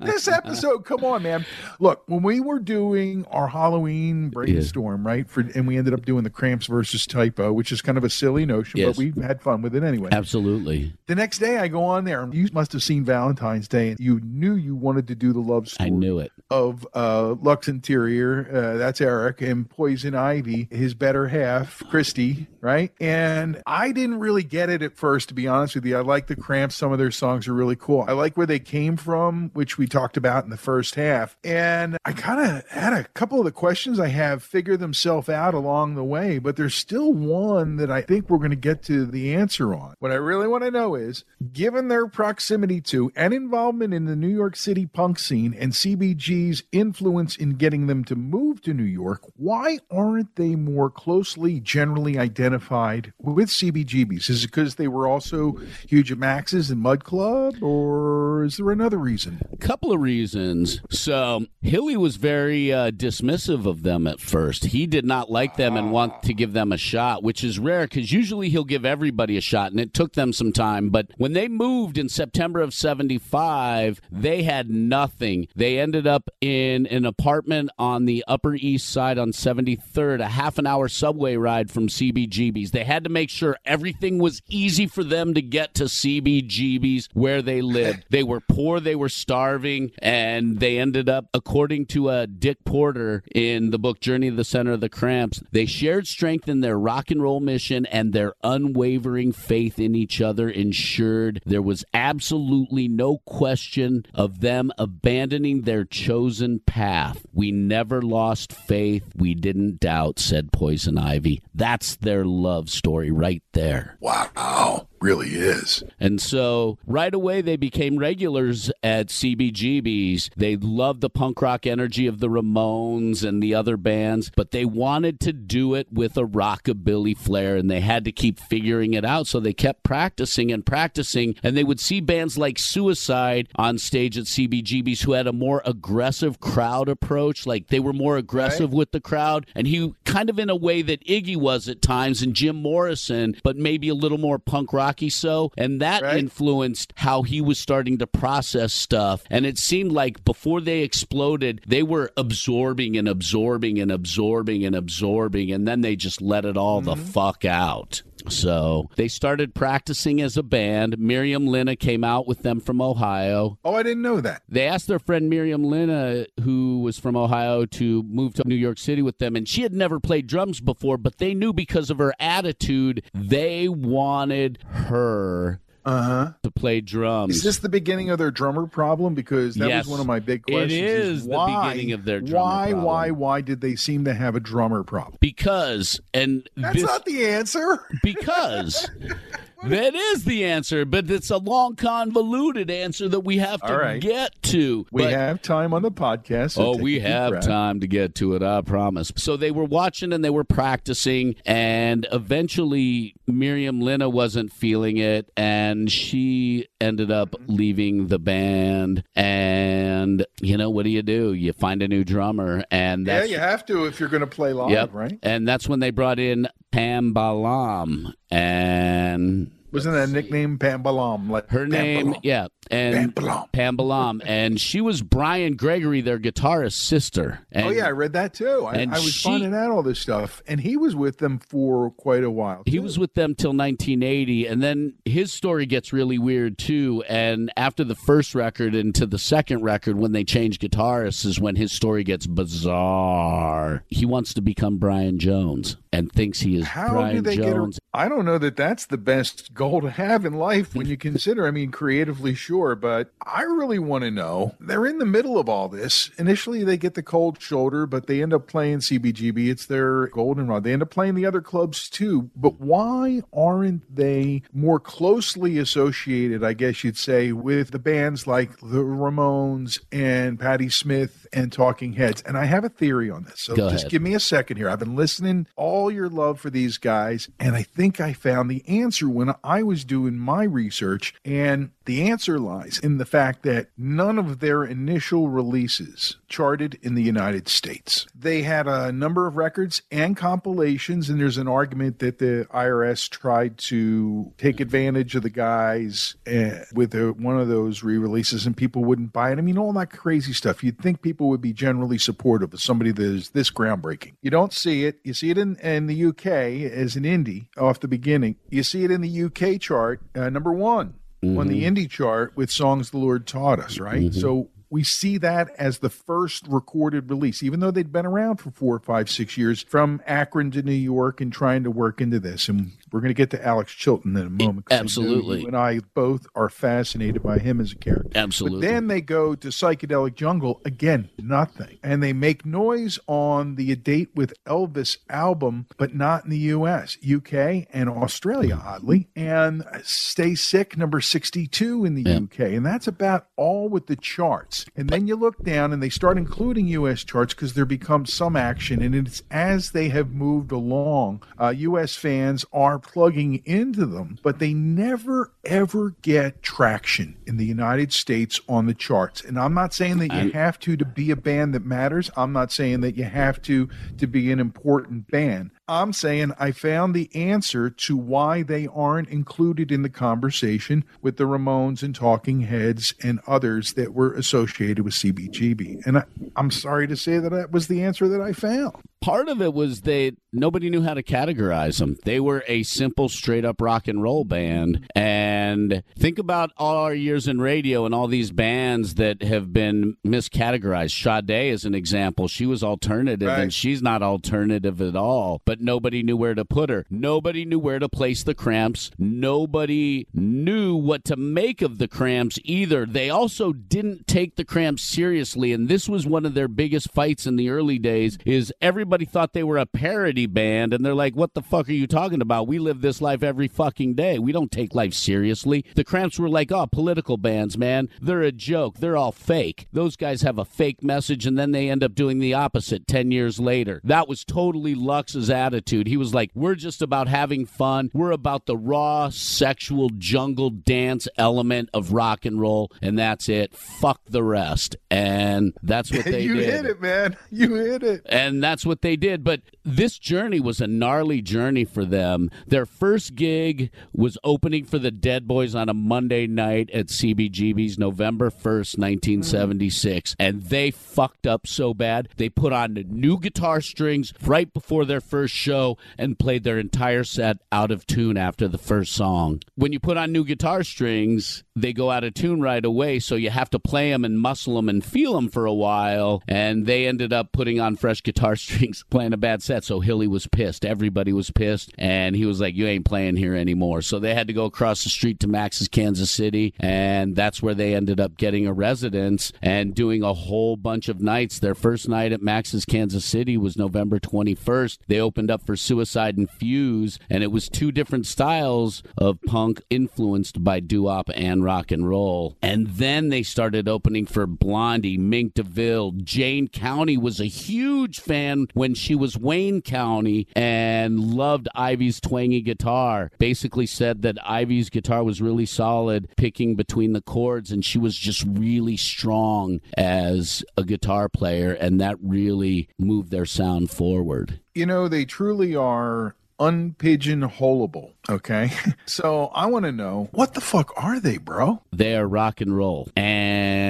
[0.00, 1.46] this episode, come on, man.
[1.80, 4.28] Look, when we were doing our Halloween
[4.72, 5.28] brainstorm, right?
[5.28, 8.10] For and we ended up doing the cramps versus typo, which is kind of a
[8.10, 8.96] silly notion, Yes.
[8.96, 10.10] but we had fun with it anyway.
[10.12, 10.92] Absolutely.
[11.06, 12.22] The next day, I go on there.
[12.22, 15.40] and You must have seen Valentine's Day, and you knew you wanted to do the
[15.40, 16.32] love story I knew it.
[16.50, 18.48] of uh, Lux Interior.
[18.52, 22.92] Uh, that's Eric and Poison Ivy, his better half, Kristy, right?
[23.00, 25.96] And I didn't really get it at first, to be honest with you.
[25.96, 26.74] I like the Cramps.
[26.74, 28.04] Some of their songs are really cool.
[28.08, 31.36] I like where they came from, which we talked about in the first half.
[31.44, 35.52] And I kind of had a couple of the questions I have figure themselves out
[35.52, 39.04] along the way, but there's still one that I think we're going to get to
[39.04, 39.92] the answer on.
[39.98, 44.16] What I really want to know is given their proximity to and involvement in the
[44.16, 48.82] New York City punk scene and CBGB's influence in getting them to move to New
[48.82, 54.30] York, why aren't they more closely generally identified with CBGBs?
[54.30, 58.70] Is it because they were also huge at Max's and Mud Club, or is there
[58.70, 59.42] another reason?
[59.52, 60.80] A couple of reasons.
[60.88, 64.45] So Hilly was very uh, dismissive of them at first.
[64.52, 67.86] He did not like them and want to give them a shot, which is rare
[67.86, 70.90] because usually he'll give everybody a shot, and it took them some time.
[70.90, 75.48] But when they moved in September of '75, they had nothing.
[75.54, 80.58] They ended up in an apartment on the Upper East Side on 73rd, a half
[80.58, 82.70] an hour subway ride from CBGB's.
[82.70, 87.42] They had to make sure everything was easy for them to get to CBGB's where
[87.42, 88.06] they lived.
[88.10, 93.22] They were poor, they were starving, and they ended up, according to uh, Dick Porter
[93.34, 97.10] in the book Journey the Center of the Cramps, they shared strength in their rock
[97.10, 103.18] and roll mission, and their unwavering faith in each other ensured there was absolutely no
[103.26, 107.26] question of them abandoning their chosen path.
[107.32, 109.04] We never lost faith.
[109.16, 111.42] We didn't doubt, said Poison Ivy.
[111.54, 113.96] That's their love story right there.
[114.00, 115.84] Wow, really is.
[116.00, 120.30] And so right away they became regulars at CBGB's.
[120.36, 124.64] They loved the punk rock energy of the Ramones and the other bands, but they
[124.64, 129.04] wanted to do it with a rockabilly flair and they had to keep figuring it
[129.04, 129.28] out.
[129.28, 134.18] So they kept practicing and practicing and they would see bands like Suicide on stage
[134.18, 137.46] at CBGB's who had a more aggressive crowd approach.
[137.46, 140.82] Like they were more aggressive with the crowd and he kind of in a way
[140.82, 145.10] that Iggy was at times and Jim Morrison, but maybe a little more punk rocky
[145.10, 145.52] so.
[145.58, 146.18] And that Right.
[146.18, 149.24] influenced how he was starting to process stuff.
[149.30, 154.74] And it seemed like before they exploded, they were absorbing and absorbing and absorbing and
[154.74, 155.52] absorbing.
[155.52, 157.04] And then they just let it all the mm-hmm.
[157.04, 158.02] fuck out.
[158.28, 160.98] So they started practicing as a band.
[160.98, 163.58] Miriam Linna came out with them from Ohio.
[163.64, 164.42] Oh, I didn't know that.
[164.48, 168.78] They asked their friend Miriam Linna, who was from Ohio, to move to New York
[168.78, 169.36] City with them.
[169.36, 173.68] And she had never played drums before, but they knew because of her attitude, they
[173.68, 176.32] wanted her Uh huh.
[176.42, 177.36] to play drums.
[177.36, 179.14] Is this the beginning of their drummer problem?
[179.14, 179.84] Because that Yes.
[179.84, 180.72] was one of my big It questions.
[180.72, 182.82] is the beginning of their drummer Why, problem.
[182.84, 185.16] why, why did they seem to have a drummer problem?
[185.20, 187.84] because, and That's this, not the answer.
[188.02, 188.90] because
[189.68, 194.00] that is the answer, but it's a long, convoluted answer that we have to right.
[194.00, 194.86] get to.
[194.90, 196.52] We But- have time on the podcast.
[196.52, 199.12] so oh, we have time to get to it, I promise.
[199.16, 205.30] So they were watching and they were practicing, and eventually Miriam Linna wasn't feeling it,
[205.36, 207.54] and she ended up mm-hmm.
[207.54, 209.04] leaving the band.
[209.14, 211.32] And, you know, what do you do?
[211.32, 214.52] You find a new drummer, and Yeah, you have to if you're going to play
[214.52, 214.90] live, Yep.
[214.92, 215.18] right?
[215.22, 218.12] And that's when they brought in Pam Balam.
[218.30, 221.28] And Wasn't that nickname Pam Balam?
[221.30, 222.20] Like her Pam name, Balam.
[222.22, 223.52] yeah, and Pam Balam.
[223.52, 227.40] Pam Balam, and she was Bryan Gregory, their guitarist sister.
[227.42, 228.64] Oh, and oh yeah, I read that too.
[228.66, 231.38] I, and I was she- finding out all this stuff, and he was with them
[231.38, 232.62] for quite a while.
[232.66, 237.04] He was with them till 1980, and then his story gets really weird too.
[237.08, 241.56] And after the first record into the second record, when they change guitarists, is when
[241.56, 243.84] his story gets bizarre.
[243.88, 247.78] He wants to become Brian Jones and thinks he is How Brian do they Jones.
[247.78, 248.00] get?
[248.00, 250.96] A, I don't know that that's the best goal to have in life when you
[250.96, 251.46] consider.
[251.46, 254.54] I mean, creatively, sure, but I really want to know.
[254.60, 256.10] They're in the middle of all this.
[256.18, 259.48] Initially, they get the cold shoulder, but they end up playing CBGB.
[259.50, 260.64] It's their goldenrod.
[260.64, 262.30] They end up playing the other clubs too.
[262.36, 266.44] But why aren't they more closely associated?
[266.44, 271.94] I guess you'd say with the bands like the Ramones and Patti Smith and Talking
[271.94, 273.40] Heads, and I have a theory on this.
[273.40, 273.90] So Go just ahead.
[273.90, 274.68] give me a second here.
[274.68, 278.66] I've been listening all your love for these guys, and I think I found the
[278.68, 281.14] answer when I was doing my research.
[281.24, 286.94] And the answer lies in the fact that none of their initial releases charted in
[286.94, 288.06] the United States.
[288.14, 293.08] They had a number of records and compilations, and there's an argument that the IRS
[293.08, 298.84] tried to take advantage of the guys uh, with one of those re-releases, and people
[298.84, 299.38] wouldn't buy it.
[299.38, 300.64] I mean, all that crazy stuff.
[300.64, 304.14] You'd think people would be generally supportive of somebody that is this groundbreaking.
[304.22, 304.98] You don't see it.
[305.04, 308.36] You see it in, in the UK as an indie off the beginning.
[308.50, 310.94] You see it in the UK chart, uh, number one
[311.38, 314.12] on the indie chart with songs the Lord taught us, right?
[314.20, 318.50] So we see that as the first recorded release, even though they'd been around for
[318.50, 322.48] four, five, six years from Akron to New York and trying to work into this.
[322.48, 324.66] And we're going to get to Alex Chilton in a moment.
[324.70, 325.40] Absolutely.
[325.40, 328.10] You and I both are fascinated by him as a character.
[328.14, 328.60] Absolutely.
[328.60, 330.60] But then they go to Psychedelic Jungle.
[330.64, 331.78] Again, nothing.
[331.82, 336.38] And they make noise on the A Date with Elvis album, but not in the
[336.38, 339.08] US, UK, and Australia, oddly.
[339.16, 342.40] And Stay Sick, number 62 in the UK.
[342.52, 344.64] And that's about all with the charts.
[344.76, 348.36] And then you look down and they start including US charts because there becomes some
[348.36, 348.80] action.
[348.80, 354.38] And it's as they have moved along, uh, US fans are plugging into them, but
[354.38, 359.22] they never ever get traction in the United States on the charts.
[359.22, 362.10] And I'm not saying that you have to to be a band that matters.
[362.16, 363.68] I'm not saying that you have to
[363.98, 365.50] to be an important band.
[365.68, 371.16] I'm saying I found the answer to why they aren't included in the conversation with
[371.16, 375.84] the Ramones and Talking Heads and others that were associated with CBGB.
[375.86, 376.04] And I,
[376.36, 378.76] I'm sorry to say that that was the answer that I found.
[379.02, 381.96] Part of it was they nobody knew how to categorize them.
[382.04, 384.86] They were a simple, straight up rock and roll band.
[384.96, 389.96] And think about all our years in radio and all these bands that have been
[390.04, 390.90] miscategorized.
[391.00, 392.26] Sade is an example.
[392.26, 393.40] She was alternative Right.
[393.42, 396.84] and she's not alternative at all, but nobody knew where to put her.
[396.90, 398.90] Nobody knew where to place the cramps.
[398.98, 402.86] Nobody knew what to make of the cramps either.
[402.86, 407.26] They also didn't take the cramps seriously, and this was one of their biggest fights
[407.26, 408.18] in the early days.
[408.24, 411.72] Is everybody thought they were a parody band, and they're like, "What the fuck are
[411.72, 412.46] you talking about?
[412.46, 414.18] We live this life every fucking day.
[414.18, 417.88] We don't take life seriously." The cramps were like, "Oh, political bands, man.
[418.00, 418.78] They're a joke.
[418.78, 419.66] They're all fake.
[419.72, 423.10] Those guys have a fake message, and then they end up doing the opposite ten
[423.10, 425.86] years later." That was totally Lux's attitude.
[425.86, 427.90] He was like, "We're just about having fun.
[427.92, 433.54] We're about the raw sexual jungle dance element of rock and roll, and that's it.
[433.54, 436.52] Fuck the rest." And that's what they you did.
[436.52, 437.16] hit it, man.
[437.30, 438.02] You hit it.
[438.06, 439.24] And that's what they did.
[439.24, 442.30] But this journey was a gnarly journey for them.
[442.46, 447.78] Their first gig was opening for the Dead Boys on a Monday night at CBGB's
[447.78, 450.10] November 1st, 1976.
[450.10, 450.22] Mm-hmm.
[450.22, 452.08] And they fucked up so bad.
[452.16, 456.58] They put on the new guitar strings right before their first show and played their
[456.58, 459.42] entire set out of tune after the first song.
[459.54, 462.98] When you put on new guitar strings, they go out of tune right away.
[462.98, 466.22] So you have to play them and muscle them and feel them for a while.
[466.28, 469.64] And they ended up putting on fresh guitar strings, playing a bad set.
[469.64, 470.64] So Hilly was pissed.
[470.64, 471.72] Everybody was pissed.
[471.78, 473.82] And he was like, You ain't playing here anymore.
[473.82, 476.54] So they had to go across the street to Max's Kansas City.
[476.58, 481.00] And that's where they ended up getting a residence and doing a whole bunch of
[481.00, 481.38] nights.
[481.38, 484.78] Their first night at Max's Kansas City was November 21st.
[484.88, 486.98] They opened up for Suicide and Fuse.
[487.10, 491.88] And it was two different styles of punk influenced by doo wop and rock and
[491.88, 492.36] roll.
[492.42, 495.92] And then they started opening for Blondie, Mink DeVille.
[496.02, 502.40] Jane County was a huge fan when she was Wayne County and loved Ivy's twangy
[502.40, 503.10] guitar.
[503.18, 507.94] Basically said that Ivy's guitar was really solid, picking between the chords, and she was
[507.96, 514.40] just really strong as a guitar player, and that really moved their sound forward.
[514.54, 517.92] You know, they truly are unpigeonholable.
[518.08, 518.50] Okay.
[518.88, 521.60] So I want to know what the fuck are they, bro?
[521.72, 522.88] They are rock and roll.
[522.96, 523.65] And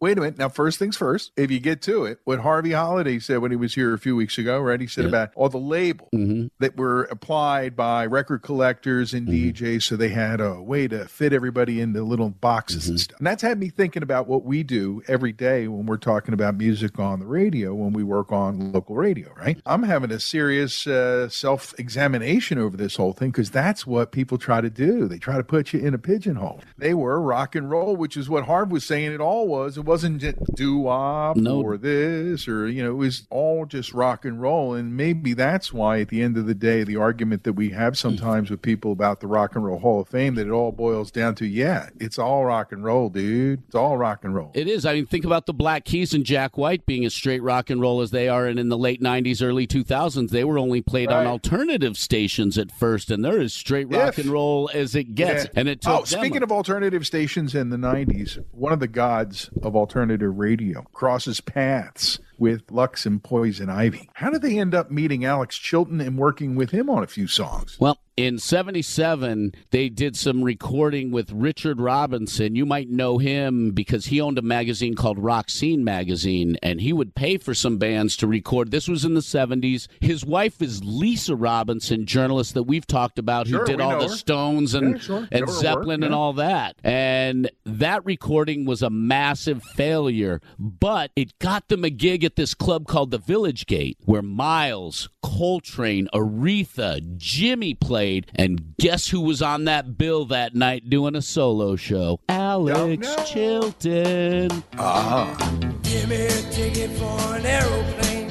[0.00, 0.38] Wait a minute.
[0.38, 3.56] Now, first things first, if you get to it, what Harvey Holiday said when he
[3.56, 4.80] was here a few weeks ago, right?
[4.80, 6.46] He said about all the labels mm-hmm.
[6.60, 9.50] that were applied by record collectors and mm-hmm.
[9.50, 9.82] DJs.
[9.82, 13.02] So they had a way to fit everybody into little boxes and mm-hmm.
[13.02, 13.18] stuff.
[13.18, 16.56] And that's had me thinking about what we do every day when we're talking about
[16.56, 19.60] music on the radio, when we work on local radio, right?
[19.66, 24.38] I'm having a serious uh, self examination over this whole thing because that's what people
[24.38, 25.08] try to do.
[25.08, 26.60] They try to put you in a pigeonhole.
[26.76, 29.12] They were rock and roll, which is what Harv was saying.
[29.12, 29.76] It all all was.
[29.76, 31.60] It wasn't just doo wop No.
[31.60, 34.74] or this or you know, it was all just rock and roll.
[34.74, 37.92] And maybe that's why at the end of the day, the argument that we have
[37.92, 37.96] hmm.
[37.96, 41.10] sometimes with people about the Rock and Roll Hall of Fame, that it all boils
[41.10, 43.62] down to, yeah, it's all rock and roll, dude.
[43.66, 44.50] It's all rock and roll.
[44.54, 44.86] It is.
[44.86, 47.80] I mean, think about the Black Keys and Jack White being as straight rock and
[47.80, 51.10] roll as they are, and in the late '90s, early 2000s, they were only played
[51.10, 55.14] on alternative stations at first, and they're as straight rock If- and roll as it
[55.14, 55.44] gets.
[55.44, 55.50] Yeah.
[55.56, 58.88] And it took oh, speaking of alternative stations in the '90s, one of the
[59.18, 64.08] gods of alternative radio crosses paths with Lux and Poison Ivy.
[64.14, 67.26] How did they end up meeting Alex Chilton and working with him on a few
[67.26, 67.76] songs?
[67.80, 72.56] Well, in 77, they did some recording with Richard Robinson.
[72.56, 76.92] You might know him because he owned a magazine called Rock Scene Magazine, and he
[76.92, 78.72] would pay for some bands to record.
[78.72, 79.86] This was in the 70s.
[80.00, 84.08] His wife is Lisa Robinson, journalist that we've talked about, who Sure, did all the
[84.08, 84.16] her.
[84.16, 85.28] Stones and, Yeah, sure.
[85.30, 86.74] and her work, Zeppelin and all that.
[86.82, 92.52] And that recording was a massive failure, but it got them a gig at this
[92.52, 99.40] club called the Village Gate, where Miles, Coltrane, Aretha, Jimmy played, and guess who was
[99.40, 102.20] on that bill that night doing a solo show?
[102.28, 103.24] Alex know.
[103.24, 104.62] Chilton.
[104.76, 105.50] Uh-huh.
[105.82, 108.30] Give me a ticket for an aeroplane.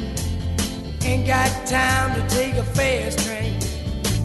[1.02, 3.60] Ain't got time to take a fast train.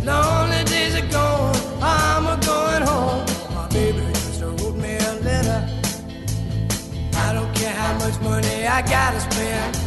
[0.05, 3.32] Lonely days are gone, I'm a going home.
[8.03, 9.79] Much money I gotta spend.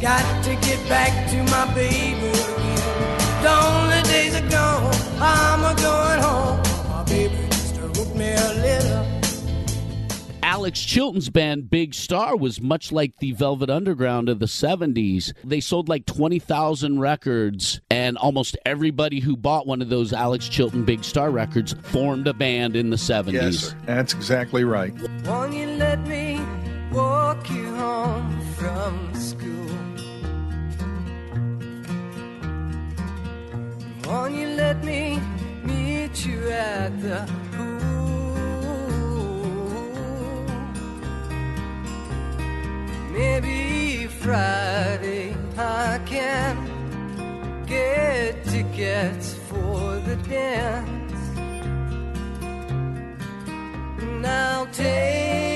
[0.00, 3.44] Got to get back to my baby again.
[3.44, 6.58] Lonely days are gone, I'm a going home.
[6.88, 9.08] My baby just wrote me a letter.
[10.42, 15.32] Alex Chilton's band Big Star was much like the Velvet Underground of the 70s.
[15.44, 20.84] They sold like 20,000 records, and almost everybody who bought one of those Alex Chilton
[20.84, 23.32] Big Star records formed a band in the 70s.
[23.32, 23.76] Yes, sir.
[23.86, 24.92] That's exactly right.
[25.24, 26.40] Won't you let me
[26.92, 29.76] walk you home from school?
[34.06, 35.20] Won't you let me
[35.64, 37.92] meet you at the pool?
[43.10, 46.54] Maybe Friday I can
[47.66, 51.22] get tickets for the dance.
[54.02, 55.51] And I'll take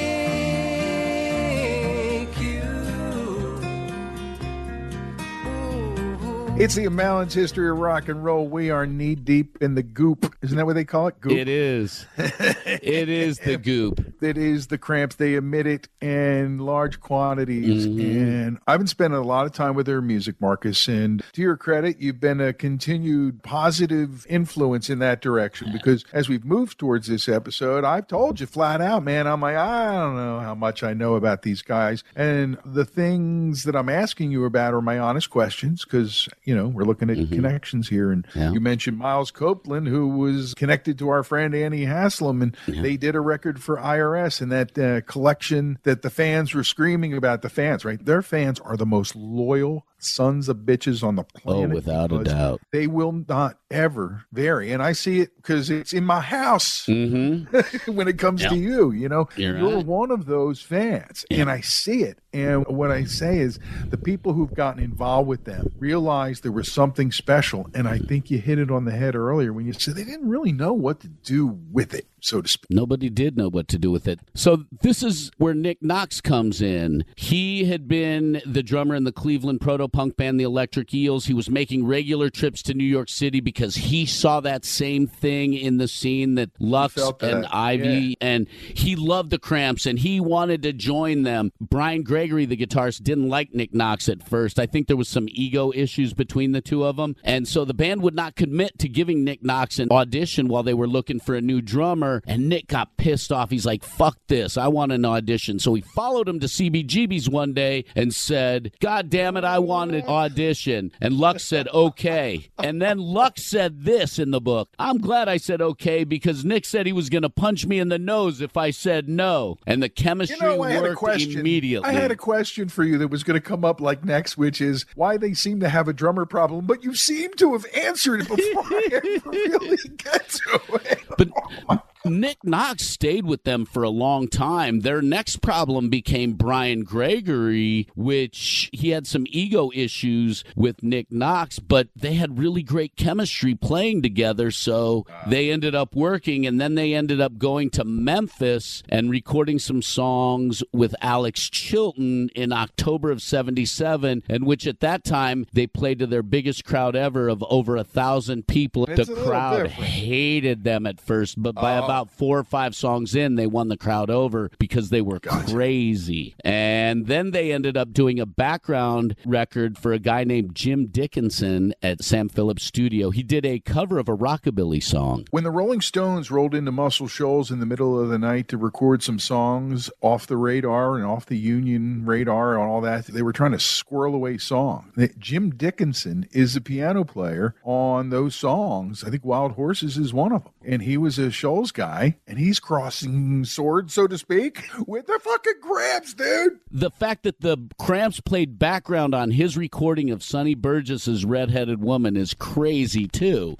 [6.59, 8.49] It's the Mallin's history of rock and roll.
[8.49, 10.35] We are knee deep in the goop.
[10.41, 11.21] Isn't that what they call it?
[11.21, 11.33] Goop.
[11.33, 12.07] It is.
[12.17, 14.23] it is the goop.
[14.23, 15.17] It is the cramps.
[15.17, 17.87] They emit it in large quantities.
[17.87, 18.19] Mm-hmm.
[18.19, 20.89] And I've been spending a lot of time with their music, Markus.
[20.89, 26.31] And to your credit, you've been a continued positive influence in that direction because as
[26.31, 30.17] we've moved towards this episode, I've told you flat out, man, I'm like, I don't
[30.17, 32.03] know how much I know about these guys.
[32.17, 36.69] And the things that I'm asking you about are my honest questions because, you know,
[36.69, 38.11] we're looking at connections here.
[38.11, 38.39] And Mm-hmm.
[38.39, 38.53] Yeah.
[38.53, 43.15] you mentioned Miles Copeland, who was connected to our friend Annie Haslam, and they did
[43.15, 47.43] a record for IRS and that uh, collection that the fans were screaming about.
[47.43, 48.03] The fans, right?
[48.03, 51.71] Their fans are the most loyal sons of bitches on the planet.
[51.71, 52.61] Oh, without a doubt.
[52.73, 54.71] They will not ever vary.
[54.73, 57.93] And I see it because it's in my house Mm-hmm.
[57.93, 58.51] when it comes Yeah.
[58.51, 58.91] to you.
[58.93, 59.87] You know, You're are right.
[59.87, 62.19] one of those fans, and I see it.
[62.33, 66.71] And what I say is, the people who've gotten involved with them realized there was
[66.71, 67.69] something special.
[67.75, 70.29] And I think you hit it on the head earlier when you said they didn't
[70.29, 72.67] really know what to do with it, so to speak.
[72.71, 74.21] Nobody did know what to do with it.
[74.35, 77.05] So this is where Nick Knox comes in.
[77.17, 81.27] He had been the drummer in the Cleveland proto-punk band, the Electric Eels.
[81.27, 85.55] He was making regular trips to New York City because he saw that same thing
[85.55, 90.21] in the scene that Lux that, and Ivy and he loved the Cramps and he
[90.21, 91.53] wanted to join them.
[91.61, 94.59] Bryan Gregory, the guitarist, didn't like Nick Knox at first.
[94.59, 97.75] I think there was some ego issues between the two of them, and so the
[97.75, 101.35] band would not commit to giving Nick Knox an audition while they were looking for
[101.35, 102.16] a new drummer.
[102.27, 103.51] And Nick got pissed off.
[103.51, 104.57] He's like, "Fuck this!
[104.57, 109.11] I want an audition." So he followed him to CBGB's one day and said, "God
[109.11, 114.19] damn it, I want an audition." And Lux said, "Okay." And then Lux said this
[114.19, 117.31] in the book: "I'm glad I said okay because Nick said he was going to
[117.31, 120.73] punch me in the nose if I said no." And the chemistry You know, I
[120.73, 121.89] had a worked immediately.
[121.89, 124.61] I had a question for you that was going to come up like next, which
[124.61, 128.21] is why they seem to have a drummer problem, but you seem to have answered
[128.23, 131.03] it before I ever really get to it.
[131.17, 131.29] But
[131.69, 134.81] oh Nick Knox stayed with them for a long time.
[134.81, 141.59] Their next problem became Bryan Gregory, which he had some ego issues with Nick Knox,
[141.59, 144.51] but they had really great chemistry playing together.
[144.51, 149.59] So they ended up working, and then they ended up going to Memphis and recording
[149.59, 155.67] some songs with Alex Chilton in October of 77, and which at that time they
[155.67, 158.85] played to their biggest crowd ever of over a thousand people.
[158.87, 161.85] It's the crowd hated them at first, but by Oh.
[161.85, 166.35] about four or five songs in, they won the crowd over because they were crazy.
[166.45, 171.75] And then they ended up doing a background record for a guy named Jim Dickinson
[171.83, 173.11] at Sam Phillips Studio.
[173.11, 175.27] He did a cover of a rockabilly song.
[175.31, 178.57] When the Rolling Stones rolled into Muscle Shoals in the middle of the night to
[178.57, 183.23] record some songs off the radar and off the Union radar and all that, they
[183.23, 184.93] were trying to squirrel away songs.
[185.19, 189.05] Jim Dickinson is the piano player on those songs.
[189.05, 190.53] I think Wild Horses is one of them.
[190.65, 191.86] And he was a Shoals guy,
[192.27, 196.59] and he's crossing swords, so to speak, with the fucking Cramps, dude.
[196.71, 202.17] The fact that the Cramps played background on his recording of Sonny Burgess's Redheaded Woman
[202.17, 203.57] is crazy too.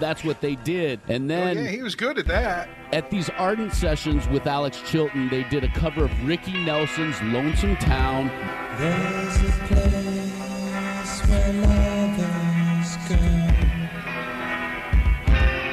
[0.00, 1.00] That's what they did.
[1.08, 2.68] And oh, then Oh, yeah, he was good at that.
[2.92, 7.76] At these ardent sessions with Alex Chilton, they did a cover of Ricky Nelson's Lonesome
[7.76, 8.28] Town.
[8.78, 13.16] There's a place where lovers go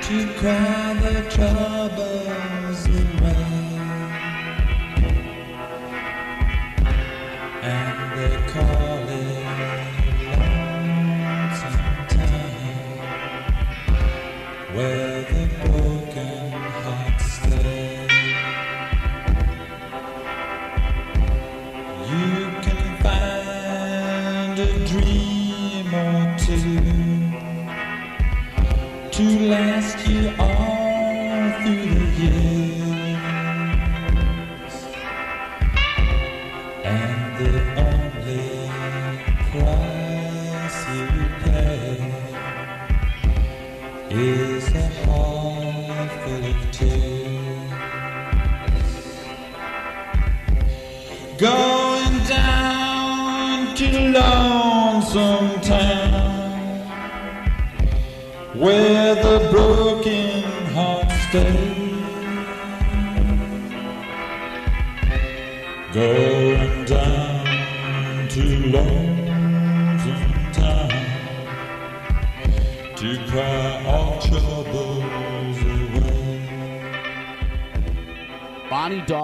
[0.02, 2.57] to cry their troubles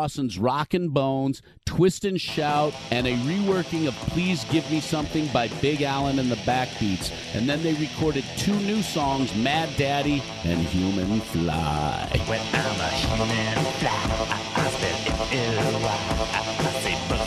[0.03, 5.85] Rockin' Bones, Twist and Shout, and a reworking of Please Give Me Something by Bill
[5.85, 7.13] Allen and the Backbeats.
[7.33, 12.09] And then they recorded two new songs, Mad Daddy and Human Fly.
[12.27, 15.97] When I'm a human fly, I, I spell F-L-Y.
[16.19, 17.22] I, I say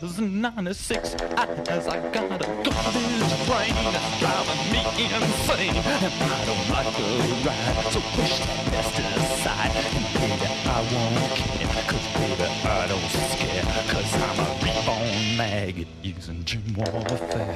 [0.00, 1.86] 96 tears and 96 eyes.
[1.86, 7.04] I got a garbage brain that's driving me insane, and I don't like the
[7.44, 7.92] ride.
[7.92, 12.86] So push that mess to the side, and baby, I won't care, 'cause baby, I
[12.88, 17.54] don't scare, 'cause I'm a reborn maggot using germ warfare.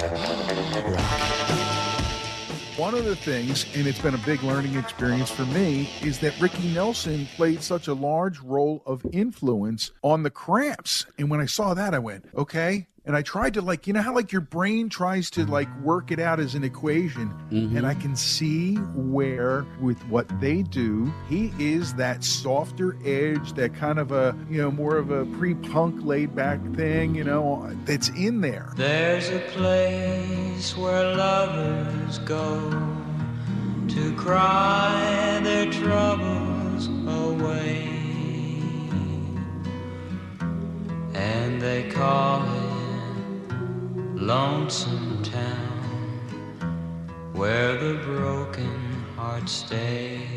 [0.87, 1.64] Rock.
[2.77, 6.37] One of the things, and it's been a big learning experience for me, is that
[6.41, 11.05] Ricky Nelson played such a large role of influence on the cramps.
[11.17, 12.87] And when I saw that, I went, okay.
[13.07, 16.11] And I tried to like, you know how like your brain tries to like work
[16.11, 17.29] it out as an equation.
[17.51, 17.77] Mm-hmm.
[17.77, 23.75] And I can see where with what they do, he is that softer edge, that
[23.75, 28.09] kind of a, you know, more of a pre-punk laid back thing, you know, that's
[28.09, 28.73] in there.
[28.75, 32.71] There's a place where lovers go
[33.87, 37.87] to cry their troubles away,
[41.13, 42.74] and they call it
[44.15, 46.29] Lonesome Town,
[47.33, 50.34] where the broken hearts stay.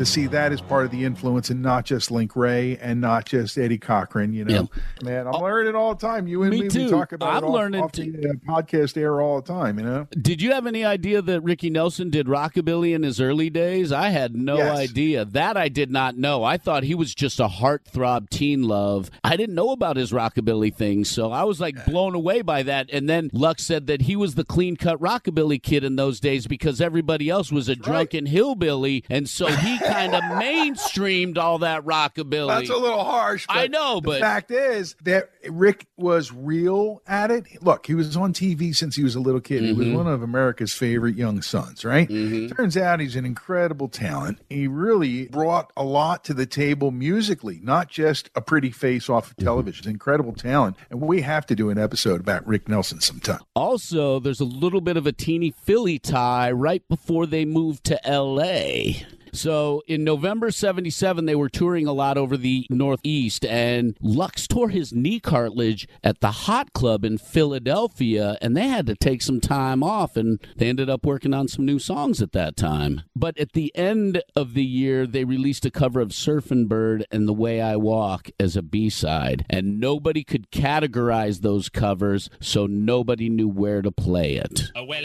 [0.00, 3.26] To see that as part of the influence and not just Link Wray and not
[3.26, 4.32] just Eddie Cochran.
[4.32, 4.70] You know,
[5.02, 6.26] man, I'm learning it all the time.
[6.26, 6.84] You and Me me, too.
[6.86, 9.78] we talk about I'm it off, learning off the uh, podcast air all the time.
[9.78, 13.50] You know, Did you have any idea that Ricky Nelson did rockabilly in his early
[13.50, 13.92] days?
[13.92, 14.78] I had no Yes.
[14.78, 15.26] idea.
[15.26, 16.44] That I did not know.
[16.44, 19.10] I thought he was just a heartthrob teen love.
[19.22, 22.88] I didn't know about his rockabilly thing, so I was like blown away by that.
[22.90, 26.46] And then Lux said that he was the clean cut rockabilly kid in those days
[26.46, 31.84] because everybody else was a drunken hillbilly, and so he kind of mainstreamed all that
[31.84, 32.48] rockabilly.
[32.48, 33.46] that's a little harsh.
[33.48, 37.44] I know, but the fact is that Rick was real at it.
[37.62, 39.62] Look, he was on TV since he was a little kid.
[39.62, 39.94] He was Mhm.
[39.96, 42.08] one of America's favorite young sons, right?
[42.08, 42.54] Mm-hmm.
[42.54, 44.38] Turns out he's an incredible talent.
[44.48, 49.30] He really brought a lot to the table musically, not just a pretty face off
[49.30, 49.44] of Mm-hmm.
[49.46, 49.88] television.
[49.90, 50.76] Incredible talent.
[50.90, 53.40] And we have to do an episode about Rick Nelson sometime.
[53.54, 57.98] Also, there's a little bit of a teeny Philly tie right before they moved to
[58.04, 59.04] LA.
[59.32, 64.70] So in November 77, they were touring a lot over the Northeast, and Lux tore
[64.70, 69.40] his knee cartilage at the Hot Club in Philadelphia, and they had to take some
[69.40, 73.02] time off, and they ended up working on some new songs at that time.
[73.14, 77.28] But at the end of the year, they released a cover of Surfin' Bird and
[77.28, 82.66] The Way I Walk as a B side, and nobody could categorize those covers, so
[82.66, 84.70] nobody knew where to play it.
[84.74, 85.02] Oh, well,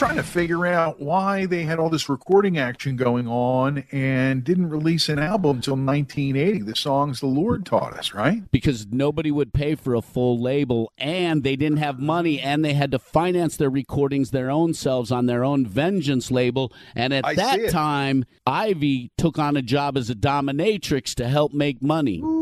[0.00, 4.70] Trying to figure out why they had all this recording action going on and didn't
[4.70, 6.62] release an album until 1980.
[6.62, 8.50] The songs the Lord taught us, right?
[8.50, 12.72] because nobody would pay for a full label and they didn't have money and they
[12.72, 17.26] had to finance their recordings their own selves on their own vengeance label and at
[17.26, 22.20] I that time ivy took on a job as a dominatrix to help make money
[22.20, 22.39] Ooh,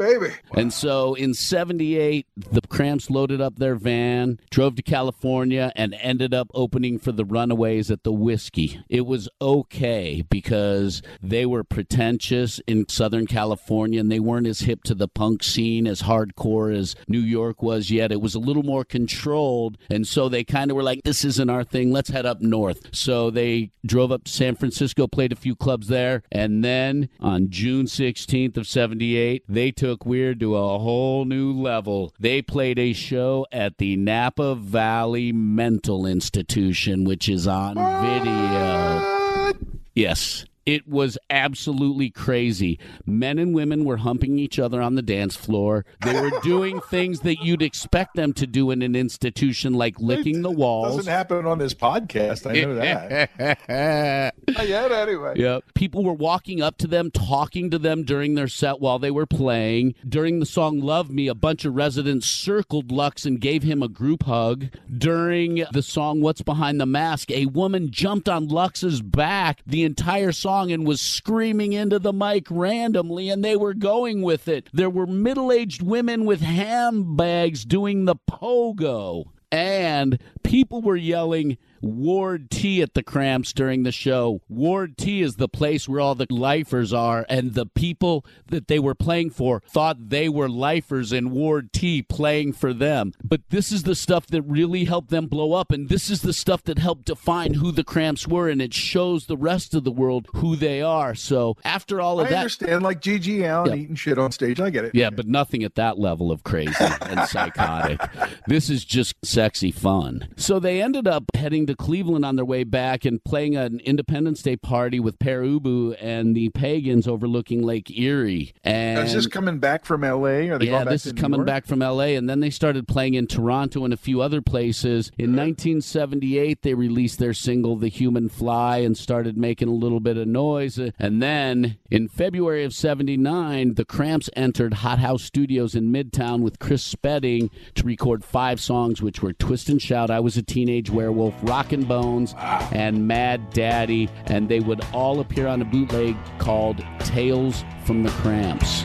[0.00, 0.32] baby.
[0.54, 6.32] and so in 78 the cramps loaded up their van drove to california and ended
[6.32, 8.80] up opening for the runaways at the Whisky.
[8.88, 14.82] It was okay because they were pretentious in southern california and they weren't as hip
[14.84, 18.10] to the punk scene as hardcore as new york was yet.
[18.10, 21.50] It was a little more controlled and so they kind of were like this isn't
[21.50, 21.92] our thing.
[21.92, 22.88] Let's head up north.
[22.92, 27.48] So they drove up to san francisco played a few clubs there and then on
[27.50, 32.14] june 16th of 78 they took weird to a whole new level.
[32.18, 39.52] They played a show at the napa valley mental institution which is on video.
[39.94, 40.44] Yes.
[40.70, 42.78] It was absolutely crazy.
[43.04, 45.84] Men and women were humping each other on the dance floor.
[46.04, 50.42] They were doing things that you'd expect them to do in an institution, like licking
[50.42, 50.94] the walls.
[50.94, 52.48] Doesn't happen on this podcast.
[52.48, 54.34] I know that.
[54.68, 55.32] Yet, anyway.
[55.34, 55.58] Yeah.
[55.74, 59.26] People were walking up to them, talking to them during their set while they were
[59.26, 59.96] playing.
[60.08, 63.88] During the song Love Me, a bunch of residents circled Lux and gave him a
[63.88, 64.68] group hug.
[64.96, 70.30] During the song What's Behind the Mask, a woman jumped on Lux's back the entire
[70.30, 74.68] song and was screaming into the mic randomly, and they were going with it.
[74.72, 79.24] There were middle aged women with handbags doing the pogo.
[79.52, 80.18] And
[80.50, 84.42] people were yelling Ward T at the Cramps during the show.
[84.48, 88.78] Ward T is the place where all the lifers are, and the people that they
[88.80, 93.12] were playing for thought they were lifers in Ward T playing for them.
[93.24, 96.32] But this is the stuff that really helped them blow up, and this is the
[96.34, 99.92] stuff that helped define who the Cramps were, and it shows the rest of the
[99.92, 101.14] world who they are.
[101.14, 103.82] So after all of I that, I understand, like GG Allin Yeah.
[103.84, 104.60] eating shit on stage.
[104.60, 104.94] I get it.
[104.94, 108.00] yeah, but nothing at that level of crazy and psychotic.
[108.48, 110.28] This is just sexy fun.
[110.40, 114.40] So they ended up heading to Cleveland on their way back and playing an Independence
[114.40, 118.54] Day party with Pere Ubu and the Pagans overlooking Lake Erie.
[118.64, 120.48] And Is this coming back from L.A.?
[120.48, 121.46] Are they yeah, this is coming York?
[121.46, 125.12] back from LA, and then they started playing in Toronto and a few other places.
[125.18, 130.16] In 1978, they released their single "The Human Fly" and started making a little bit
[130.16, 130.78] of noise.
[130.98, 136.58] And then in February of '79, the Cramps entered Hot House Studios in Midtown with
[136.58, 140.90] Chris Spedding to record five songs, which were "Twist and Shout," "I Was a Teenage
[140.90, 142.34] Werewolf," "Rockin' Bones,"
[142.72, 148.10] and "Mad Daddy," and they would all appear on a bootleg called "Tales from the
[148.10, 148.84] Cramps."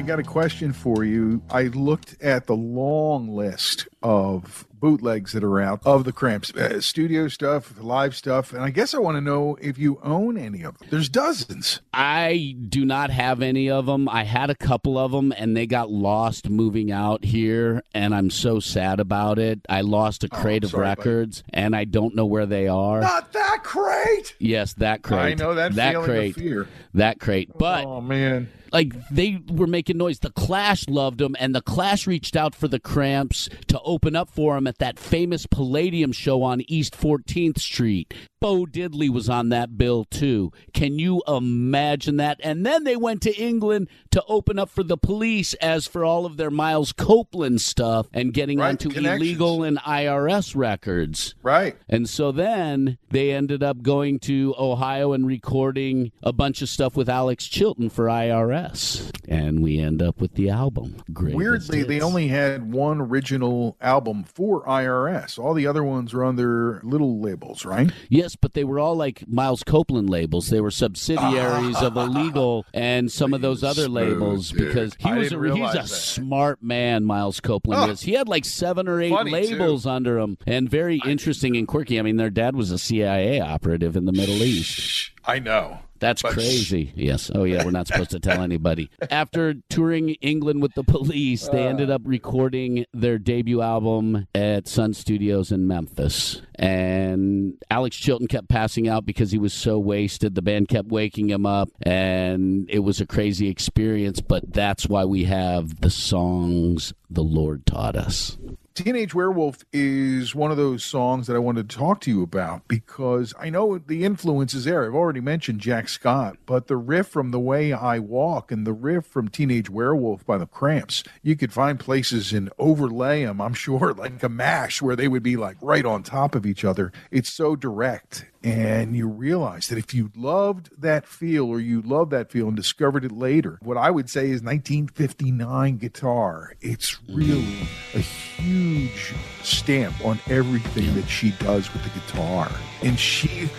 [0.00, 1.42] I got a question for you.
[1.50, 6.80] I looked at the long list of bootlegs that are out of the Cramps, uh,
[6.80, 10.62] studio stuff, live stuff, and I guess I want to know if you own any
[10.62, 10.88] of them.
[10.90, 11.82] There's dozens.
[11.92, 14.08] I do not have any of them.
[14.08, 18.30] I had a couple of them and they got lost moving out here, and I'm
[18.30, 19.60] so sad about it.
[19.68, 20.88] I lost a crate of Oh, buddy.
[20.88, 23.02] records and I don't know where they are.
[23.02, 24.34] Not that crate.
[24.38, 25.20] Yes, that crate.
[25.20, 26.36] I know that, that feeling crate.
[26.38, 26.68] of fear.
[26.94, 27.50] That crate.
[27.54, 30.18] But oh man, like they were making noise.
[30.18, 34.30] The Clash loved them, and the Clash reached out for the Cramps to open up
[34.30, 38.12] for them at that famous Palladium show on East 14th Street.
[38.40, 40.50] Bo Diddley was on that bill too.
[40.72, 42.40] Can you imagine that?
[42.42, 46.24] And then they went to England to open up for the police as for all
[46.24, 51.34] of their Miles Copeland stuff and getting Right, onto illegal and IRS records.
[51.42, 51.76] right?
[51.88, 56.96] And so then they ended up going to Ohio and recording a bunch of stuff
[56.96, 59.10] with Alex Chilton for IRS.
[59.28, 60.96] And we end up with the album.
[61.12, 65.38] Greatest Weirdly, they only had one original album for IRS.
[65.38, 67.92] All the other ones were on their little labels, right?
[68.08, 70.48] Yes, but they were all like Miles Copeland labels.
[70.48, 74.68] They were subsidiaries of Illegal and some of those other labels dude.
[74.68, 75.88] because he I was a, he's a that.
[75.88, 77.92] smart man, Miles Copeland Oh.
[77.92, 78.02] is.
[78.02, 79.54] He had like seven or eight Funny, too.
[79.56, 81.98] labels under him and very interesting and quirky.
[81.98, 85.10] I mean, their dad was a CIA operative in the Middle East.
[85.24, 85.80] I know.
[86.00, 86.92] That's But- crazy.
[86.96, 87.30] Yes.
[87.34, 87.64] Oh, yeah.
[87.64, 88.90] We're not supposed to tell anybody.
[89.10, 91.68] After touring England with the police, they uh.
[91.68, 96.42] ended up recording their debut album at Sun Studios in Memphis.
[96.54, 100.34] And Alex Chilton kept passing out because he was so wasted.
[100.34, 104.20] The band kept waking him up, and it was a crazy experience.
[104.20, 108.36] But that's why we have the songs the Lord taught us.
[108.74, 112.68] Teenage Werewolf is one of those songs that I wanted to talk to you about
[112.68, 114.86] because I know the influence is there.
[114.86, 118.72] I've already mentioned Jack Scott, but the riff from The Way I Walk and the
[118.72, 123.54] riff from Teenage Werewolf by the Cramps, you could find places and overlay them, I'm
[123.54, 126.92] sure, like a mash where they would be like right on top of each other.
[127.10, 128.26] It's so direct.
[128.42, 132.56] And you realize that if you loved that feel or you loved that feel and
[132.56, 136.54] discovered it later, what I would say is 1959 guitar.
[136.60, 142.50] It's really a huge stamp on everything that she does with the guitar.
[142.82, 143.50] And she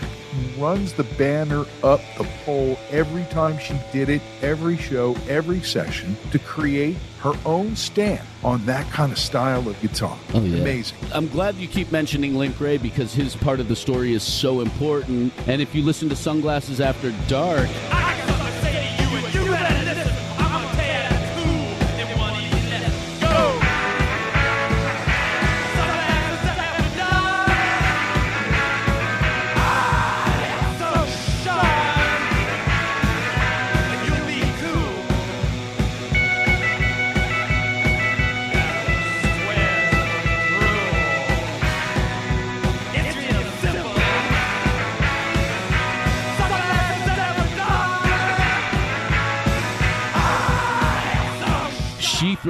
[0.58, 6.16] runs the banner up the pole every time she did it, every show, every session
[6.32, 10.18] to create her own stamp on that kind of style of guitar.
[10.34, 10.62] Oh, yeah.
[10.62, 10.98] Amazing.
[11.14, 14.62] I'm glad you keep mentioning Link Wray because his part of the story is so
[14.62, 15.34] important.
[15.48, 17.70] And if you listen to Sunglasses After Dark,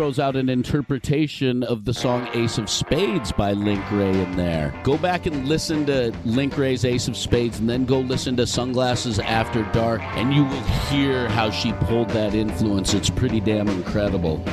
[0.01, 4.73] throws out an interpretation of the song Ace of Spades by Link Wray in there.
[4.83, 8.47] Go back and listen to Link Wray's Ace of Spades and then go listen to
[8.47, 12.95] Sunglasses After Dark, and you will hear how she pulled that influence.
[12.95, 14.43] It's pretty damn incredible.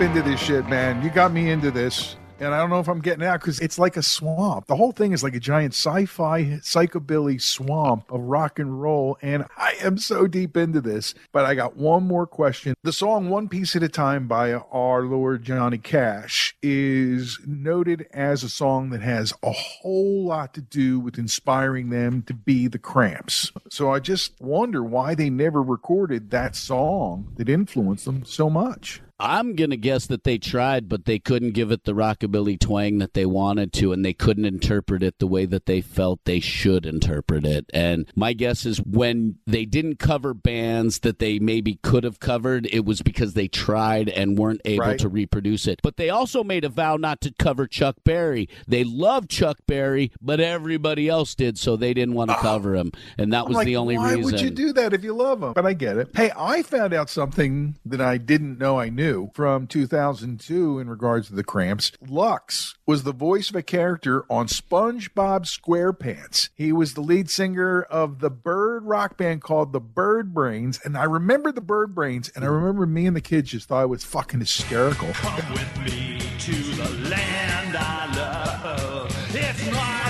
[0.00, 1.02] Into this shit, man.
[1.02, 2.16] You got me into this.
[2.38, 4.66] And I don't know if I'm getting out because it's like a swamp.
[4.66, 9.18] The whole thing is like a giant sci fi psychobilly swamp of rock and roll.
[9.20, 11.12] And I am so deep into this.
[11.32, 12.74] But I got one more question.
[12.82, 18.42] The song One Piece at a Time by our Lord Johnny Cash is noted as
[18.42, 22.78] a song that has a whole lot to do with inspiring them to be the
[22.78, 23.52] Cramps.
[23.68, 29.02] So I just wonder why they never recorded that song that influenced them so much.
[29.20, 32.98] I'm going to guess that they tried, but they couldn't give it the rockabilly twang
[32.98, 36.40] that they wanted to, and they couldn't interpret it the way that they felt they
[36.40, 37.66] should interpret it.
[37.74, 42.66] And my guess is when they didn't cover bands that they maybe could have covered,
[42.72, 44.98] it was because they tried and weren't able Right.
[44.98, 45.80] to reproduce it.
[45.82, 48.48] But they also made a vow not to cover Chuck Berry.
[48.66, 52.40] They loved Chuck Berry, but everybody else did, so they didn't want to ah.
[52.40, 52.92] cover him.
[53.18, 54.22] And that I'm was like, the only why reason.
[54.22, 55.52] Why would you do that if you love them?
[55.52, 56.08] But I get it.
[56.14, 59.09] Hey, I found out something that I didn't know I knew.
[59.10, 61.92] New from 2002 in regards to the Cramps.
[62.06, 66.50] Lux was the voice of a character on SpongeBob SquarePants.
[66.54, 70.96] He was the lead singer of the bird rock band called the Bird Brains, and
[70.96, 72.54] I remember the Bird Brains, and I hmm.
[72.54, 75.12] remember me and the kids just thought it was fucking hysterical.
[75.14, 79.34] Come with me to the land I love.
[79.34, 80.09] It's not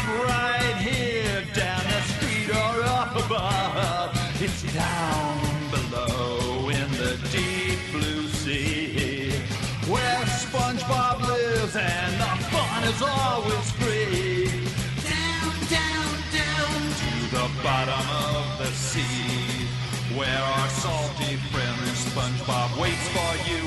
[13.03, 14.47] always free.
[15.09, 19.67] Down, down, down to the bottom of the sea
[20.17, 23.60] where our salty friend SpongeBob waits for you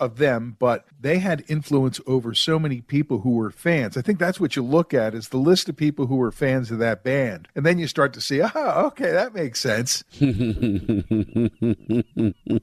[0.00, 3.96] of them, but they had influence over so many people who were fans.
[3.96, 6.70] I think that's what you look at is the list of people who were fans
[6.70, 7.48] of that band.
[7.54, 10.04] And then you start to see, ah, okay, that makes sense.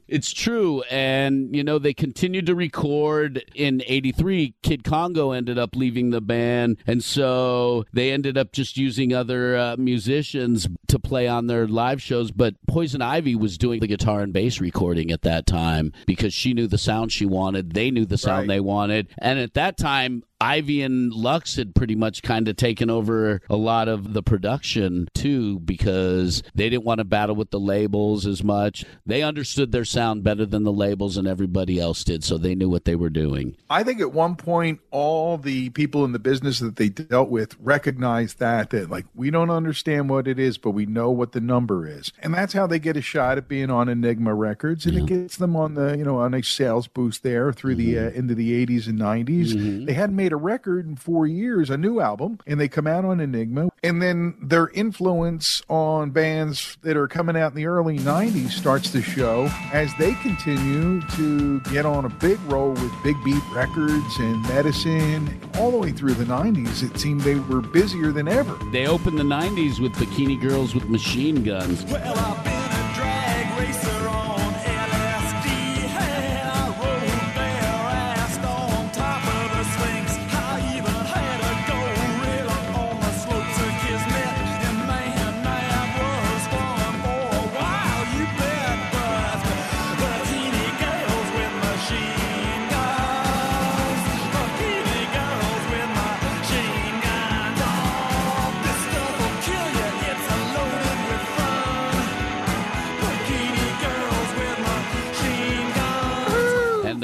[0.07, 0.81] it's true.
[0.89, 4.55] And, you know, they continued to record in 83.
[4.61, 6.77] Kid Congo ended up leaving the band.
[6.85, 12.01] And so they ended up just using other uh, musicians to play on their live
[12.01, 12.31] shows.
[12.31, 16.53] But Poison Ivy was doing the guitar and bass recording at that time because she
[16.53, 17.73] knew the sound she wanted.
[17.73, 19.09] They knew the sound they wanted.
[19.17, 23.55] And at that time, Ivy and Lux had pretty much kind of taken over a
[23.55, 28.43] lot of the production too because they didn't want to battle with the labels as
[28.43, 28.83] much.
[29.05, 32.67] They understood their sound better than the labels and everybody else did, so they knew
[32.67, 33.55] what they were doing.
[33.69, 37.55] I think at one point, all the people in the business that they dealt with
[37.57, 41.39] recognized that, that like, we don't understand what it is, but we know what the
[41.39, 42.11] number is.
[42.19, 44.85] And that's how they get a shot at being on Enigma Records.
[44.85, 47.75] And it gets them on the, you know, on a nice sales boost there through
[47.75, 49.85] the, uh, into the 80s and 90s.
[49.85, 53.05] They hadn't made a record in four years, a new album, and they come out
[53.05, 53.69] on Enigma.
[53.83, 58.91] And then their influence on bands that are coming out in the early 90s starts
[58.91, 64.17] to show as they continue to get on a big roll with Big Beat Records
[64.17, 65.39] and Medicine.
[65.55, 68.57] All the way through the 90s, it seemed they were busier than ever.
[68.71, 71.83] They opened the 90s with Bikini Girls with Machine Guns.
[71.85, 72.43] Well,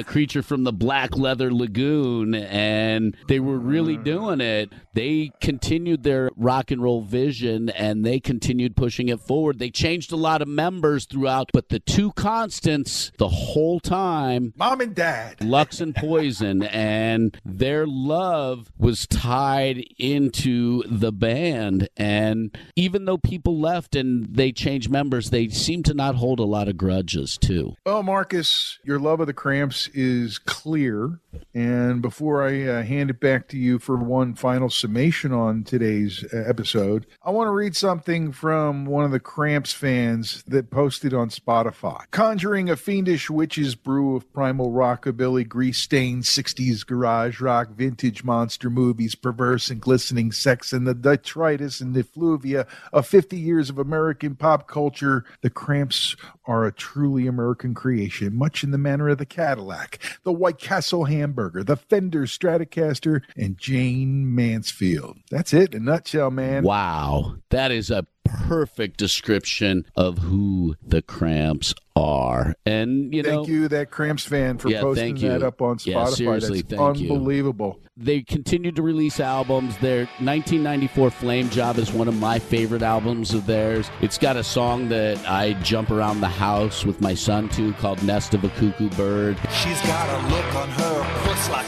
[0.10, 4.04] creature from the Black Leather Lagoon, and they were really mm.
[4.04, 4.74] doing it.
[5.00, 9.58] They continued their rock and roll vision and they continued pushing it forward.
[9.58, 14.82] They changed a lot of members throughout, but the two constants the whole time Mom
[14.82, 15.42] and Dad.
[15.42, 21.88] Lux and Poison, and their love was tied into the band.
[21.96, 26.44] And even though people left and they changed members, they seem to not hold a
[26.44, 27.76] lot of grudges, too.
[27.86, 31.20] Well, Markus, your love of the Cramps is clear.
[31.54, 36.26] And before I uh, hand it back to you for one final summation on today's
[36.34, 41.14] uh, episode, I want to read something from one of the Cramps fans that posted
[41.14, 42.06] on Spotify.
[42.10, 48.72] Conjuring a fiendish witch's brew of primal rockabilly, grease stained 60s garage rock, vintage monster
[48.72, 54.36] movies, perverse and glistening sex, and the detritus and effluvia of 50 years of American
[54.36, 56.16] pop culture, the Cramps
[56.50, 61.06] are a truly American creation, much in the manner of the Cadillac, the White Castle
[61.06, 65.20] hamburger, the Fender Stratocaster, and Jayne Mansfield.
[65.30, 66.64] That's it in a nutshell, man.
[66.64, 67.36] Wow.
[67.52, 68.08] That is a
[68.48, 72.56] perfect description of who the Cramps are.
[72.66, 75.30] And, you know, Thank you, that Cramps fan, for Yeah, posting thank you.
[75.30, 75.86] that up on Spotify.
[75.92, 77.12] Yeah, seriously, That's thank you.
[77.14, 77.80] unbelievable.
[77.98, 79.76] they continued to release albums.
[79.78, 83.90] Their 1994 Flame Job is one of my favorite albums of theirs.
[84.02, 88.02] It's got a song that I jump around the house with my son to called
[88.04, 89.38] Nest of a Cuckoo Bird.
[89.52, 91.66] She's got a look on her puss like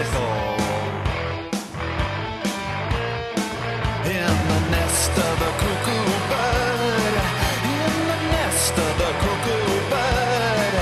[0.00, 0.56] her.
[4.04, 7.16] In the nest of the cuckoo bird.
[7.76, 10.74] In the nest of the cuckoo bird.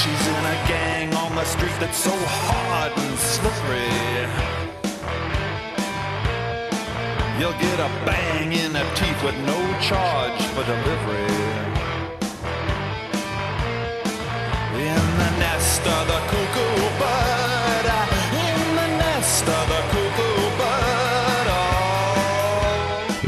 [0.00, 3.92] She's in a gang on the street that's so hard and slippery.
[7.38, 11.23] You'll get a bang in the teeth with no charge for delivery.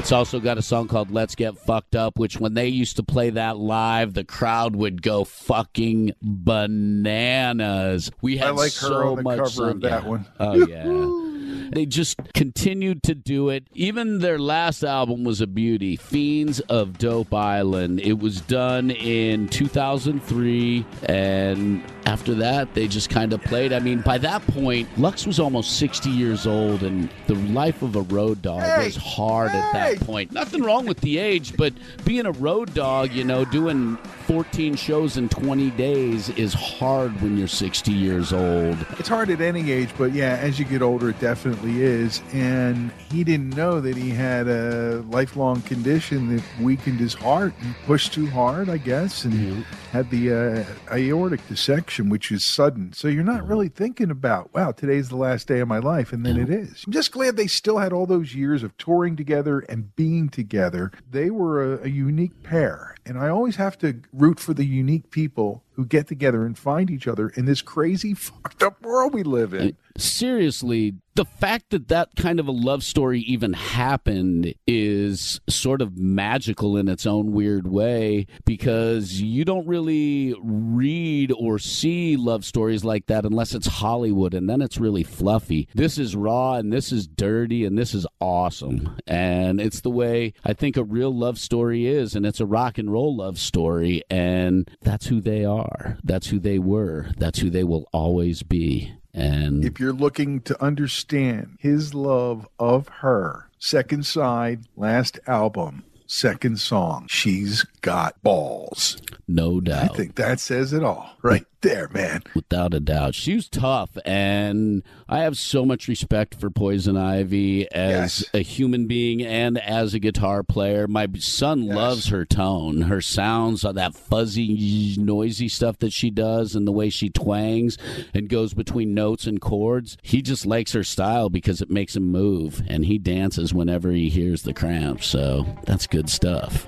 [0.07, 3.03] It's also got a song called Let's Get Fucked Up, which when they used to
[3.03, 8.13] play that live, the crowd would go fucking bananas.
[8.23, 10.09] We had I like her so on the much cover of that Yeah.
[10.09, 10.27] one.
[10.39, 10.85] Oh yeah.
[11.73, 13.65] They just continued to do it.
[13.75, 18.01] Even their last album was a beauty, Fiends of Dope Island.
[18.01, 23.73] It was done in 2003, and after that, they just kind of played.
[23.73, 27.97] I mean, by that point, Lux was almost 60 years old, and the life of
[27.97, 28.85] a road dog Hey!
[28.87, 30.33] was hard at that point.
[30.33, 31.73] Nothing wrong with the age, but
[32.05, 37.39] being a road dog, you know, doing 14 shows in 20 days is hard when
[37.39, 38.77] you're 60 years old.
[38.99, 42.21] It's hard at any age, but yeah, as you get older, it definitely is.
[42.33, 47.77] And he didn't know that he had a lifelong condition that weakened his heart and
[47.85, 52.93] pushed too hard, I guess, and had the uh, aortic dissection, which is sudden.
[52.95, 56.27] So you're not really thinking about, wow, today's the last day of my life, and
[56.27, 56.83] then it is.
[56.85, 60.91] I'm just glad they still had all those years of touring together and being together.
[61.09, 62.97] They were a, a unique pair.
[63.07, 66.91] And I always have to root for the unique people who get together and find
[66.91, 69.77] each other in this crazy, fucked up world we live in.
[69.99, 75.97] Seriously, the fact that that kind of a love story even happened is sort of
[75.97, 82.85] magical in its own weird way because you don't really read or see love stories
[82.85, 85.69] like that unless it's Hollywood and then it's really fluffy.
[85.75, 88.99] This is raw and this is dirty and this is awesome.
[89.07, 92.77] And it's the way I think a real love story is and it's a rock
[92.77, 95.97] and roll love story and that's who they are.
[96.05, 97.09] That's who they were.
[97.17, 98.93] That's who they will always be.
[99.17, 106.61] And If you're looking to understand his love of her, second side, last album, second
[106.61, 108.99] song, she's got balls.
[109.27, 109.93] no doubt.
[109.93, 112.23] I think that says it all right there, man.
[112.35, 113.15] without a doubt.
[113.15, 118.25] She was tough, and I have so much respect for Poison Ivy as Yes.
[118.35, 120.87] a human being and as a guitar player.
[120.87, 121.75] My son Yes.
[121.77, 126.73] loves her tone, her sounds, uh, that fuzzy, noisy stuff that she does, and the
[126.73, 127.77] way she twangs
[128.15, 129.97] and goes between notes and chords.
[130.03, 134.09] He just likes her style because it makes him move, and he dances whenever he
[134.09, 135.07] hears the cramps.
[135.07, 136.67] So that's good stuff.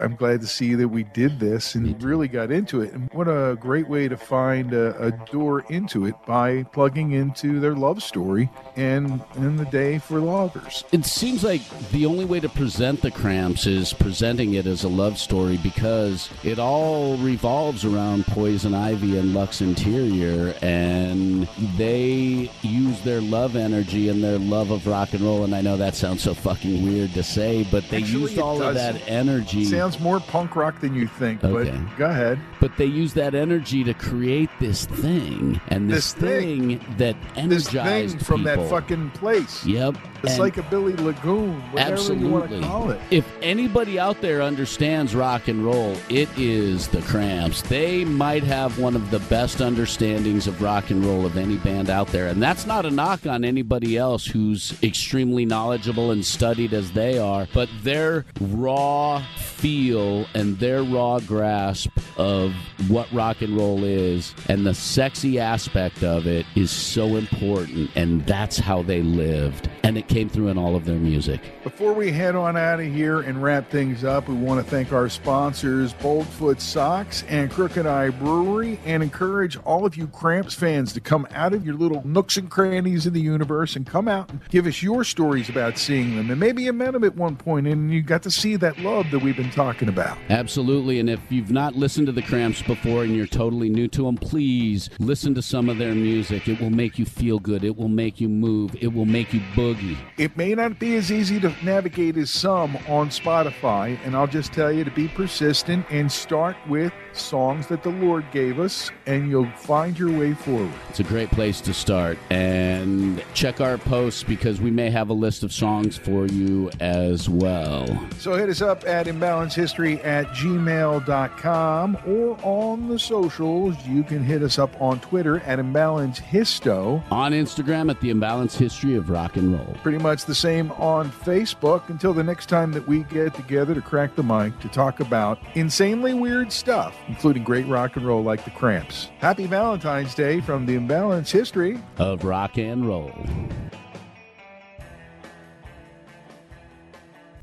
[0.00, 2.92] I'm glad to see that we did this and really got into it.
[2.92, 7.60] And what a great way to find a, a door into it by plugging into
[7.60, 10.84] their love story and in the day for loggers.
[10.92, 14.88] It seems like the only way to present the Cramps is presenting it as a
[14.88, 23.00] love story because it all revolves around Poison Ivy and Lux Interior, and they use
[23.02, 25.44] their love energy and their love of rock and roll.
[25.44, 28.62] And I know that sounds so fucking weird to say, but they Actually, used all
[28.62, 29.64] of that energy.
[29.64, 31.70] Sounds more punk rock than you think, Okay.
[31.70, 32.38] but go ahead.
[32.60, 36.80] but they use that energy to create this thing, and this, This thing.
[36.96, 38.62] that This energized thing from people.
[38.64, 39.64] that fucking place.
[39.66, 39.96] Yep.
[40.22, 42.60] The and- lagoon, whatever you want to Absolutely.
[42.60, 43.00] call it.
[43.10, 47.62] If anybody out there understands rock and roll, it is the Cramps.
[47.62, 51.88] They might have one of the best understandings of rock and roll of any band
[51.90, 52.28] out there.
[52.28, 57.18] And that's not a knock on anybody else who's extremely knowledgeable and studied as they
[57.18, 62.54] are, but their raw feel and their raw grasp of
[62.88, 67.90] what rock and roll is and the sexy aspect of it is so important.
[67.94, 69.68] And that's how they lived.
[69.82, 71.40] And it came through in all of their music.
[71.62, 74.92] Before we head on out of here and wrap things up, we want to thank
[74.92, 80.92] our sponsors, Boldfoot Socks and Crooked Eye Brewery, and encourage all of you Cramps fans
[80.94, 84.28] to come out of your little nooks and crannies in the universe and come out
[84.30, 86.28] and give us your stories about seeing them.
[86.30, 89.10] And maybe you met them at one point and you got to see that love
[89.12, 90.18] that we've been talking about.
[90.28, 90.98] Absolutely.
[90.98, 94.16] And if you've not listened to the Cramps before and you're totally new to them,
[94.16, 96.48] please listen to some of their music.
[96.48, 97.62] It will make you feel good.
[97.62, 98.74] It will make you move.
[98.80, 99.99] It will make you boogie.
[100.16, 104.52] It may not be as easy to navigate as some on Spotify, and I'll just
[104.52, 109.28] tell you to be persistent and start with songs that the Lord gave us, and
[109.28, 110.72] you'll find your way forward.
[110.88, 112.18] It's a great place to start.
[112.30, 117.28] And check our posts because we may have a list of songs for you as
[117.28, 117.86] well.
[118.18, 123.76] So hit us up at imbalancehistory at gmail.com or on the socials.
[123.86, 127.02] You can hit us up on Twitter at imbalancehisto.
[127.10, 129.76] On Instagram at the Imbalance History of Rock and Roll.
[129.90, 133.80] Pretty much the same on Facebook until the next time that we get together to
[133.80, 138.44] crack the mic to talk about insanely weird stuff, including great rock and roll like
[138.44, 139.10] the Cramps.
[139.18, 141.76] Happy Valentine's Day from the Imbalance History.
[141.98, 143.12] Of rock and roll.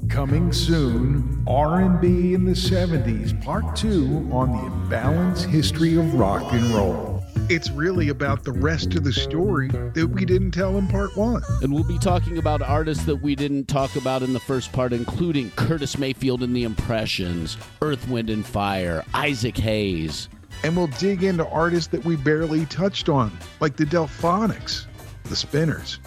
[0.08, 6.64] Coming soon, R&B in the 70s, part 2 on the imbalance history of rock and
[6.70, 7.17] roll.
[7.50, 11.42] It's really about the rest of the story that we didn't tell in part 1.
[11.62, 14.92] And we'll be talking about artists that we didn't talk about in the first part,
[14.92, 20.28] including Curtis Mayfield and the Impressions, Earth, Wind, and Fire, Isaac Hayes.
[20.66, 24.86] And we'll dig into artists that we barely touched on, like the Delphonics,
[25.24, 26.00] the Spinners,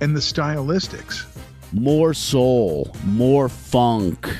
[0.00, 1.26] and the Stylistics.
[1.72, 4.32] More soul, more funk,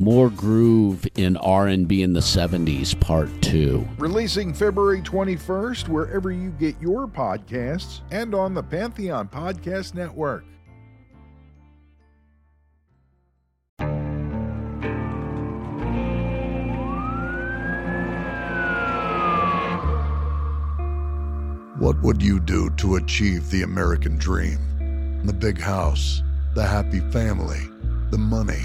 [0.00, 3.86] more groove in R&B in the 70s, part 2.
[3.98, 10.44] Releasing February 21st, wherever you get your podcasts, and on the Pantheon Podcast Network.
[21.78, 24.58] What would you do to achieve the American dream?
[25.26, 26.22] The big house,
[26.54, 27.68] the happy family,
[28.10, 28.64] the money.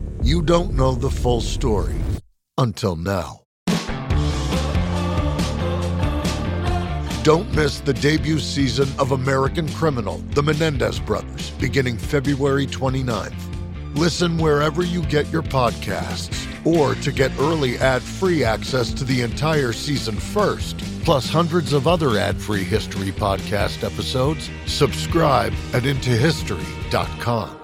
[0.23, 1.95] you don't know the full story.
[2.57, 3.41] Until now.
[7.23, 13.35] Don't miss the debut season of American Criminal, The Menendez Brothers, beginning February 29th.
[13.95, 19.21] Listen wherever you get your podcasts, or to get early ad free access to the
[19.21, 27.60] entire season first, plus hundreds of other ad free history podcast episodes, subscribe at IntoHistory.com.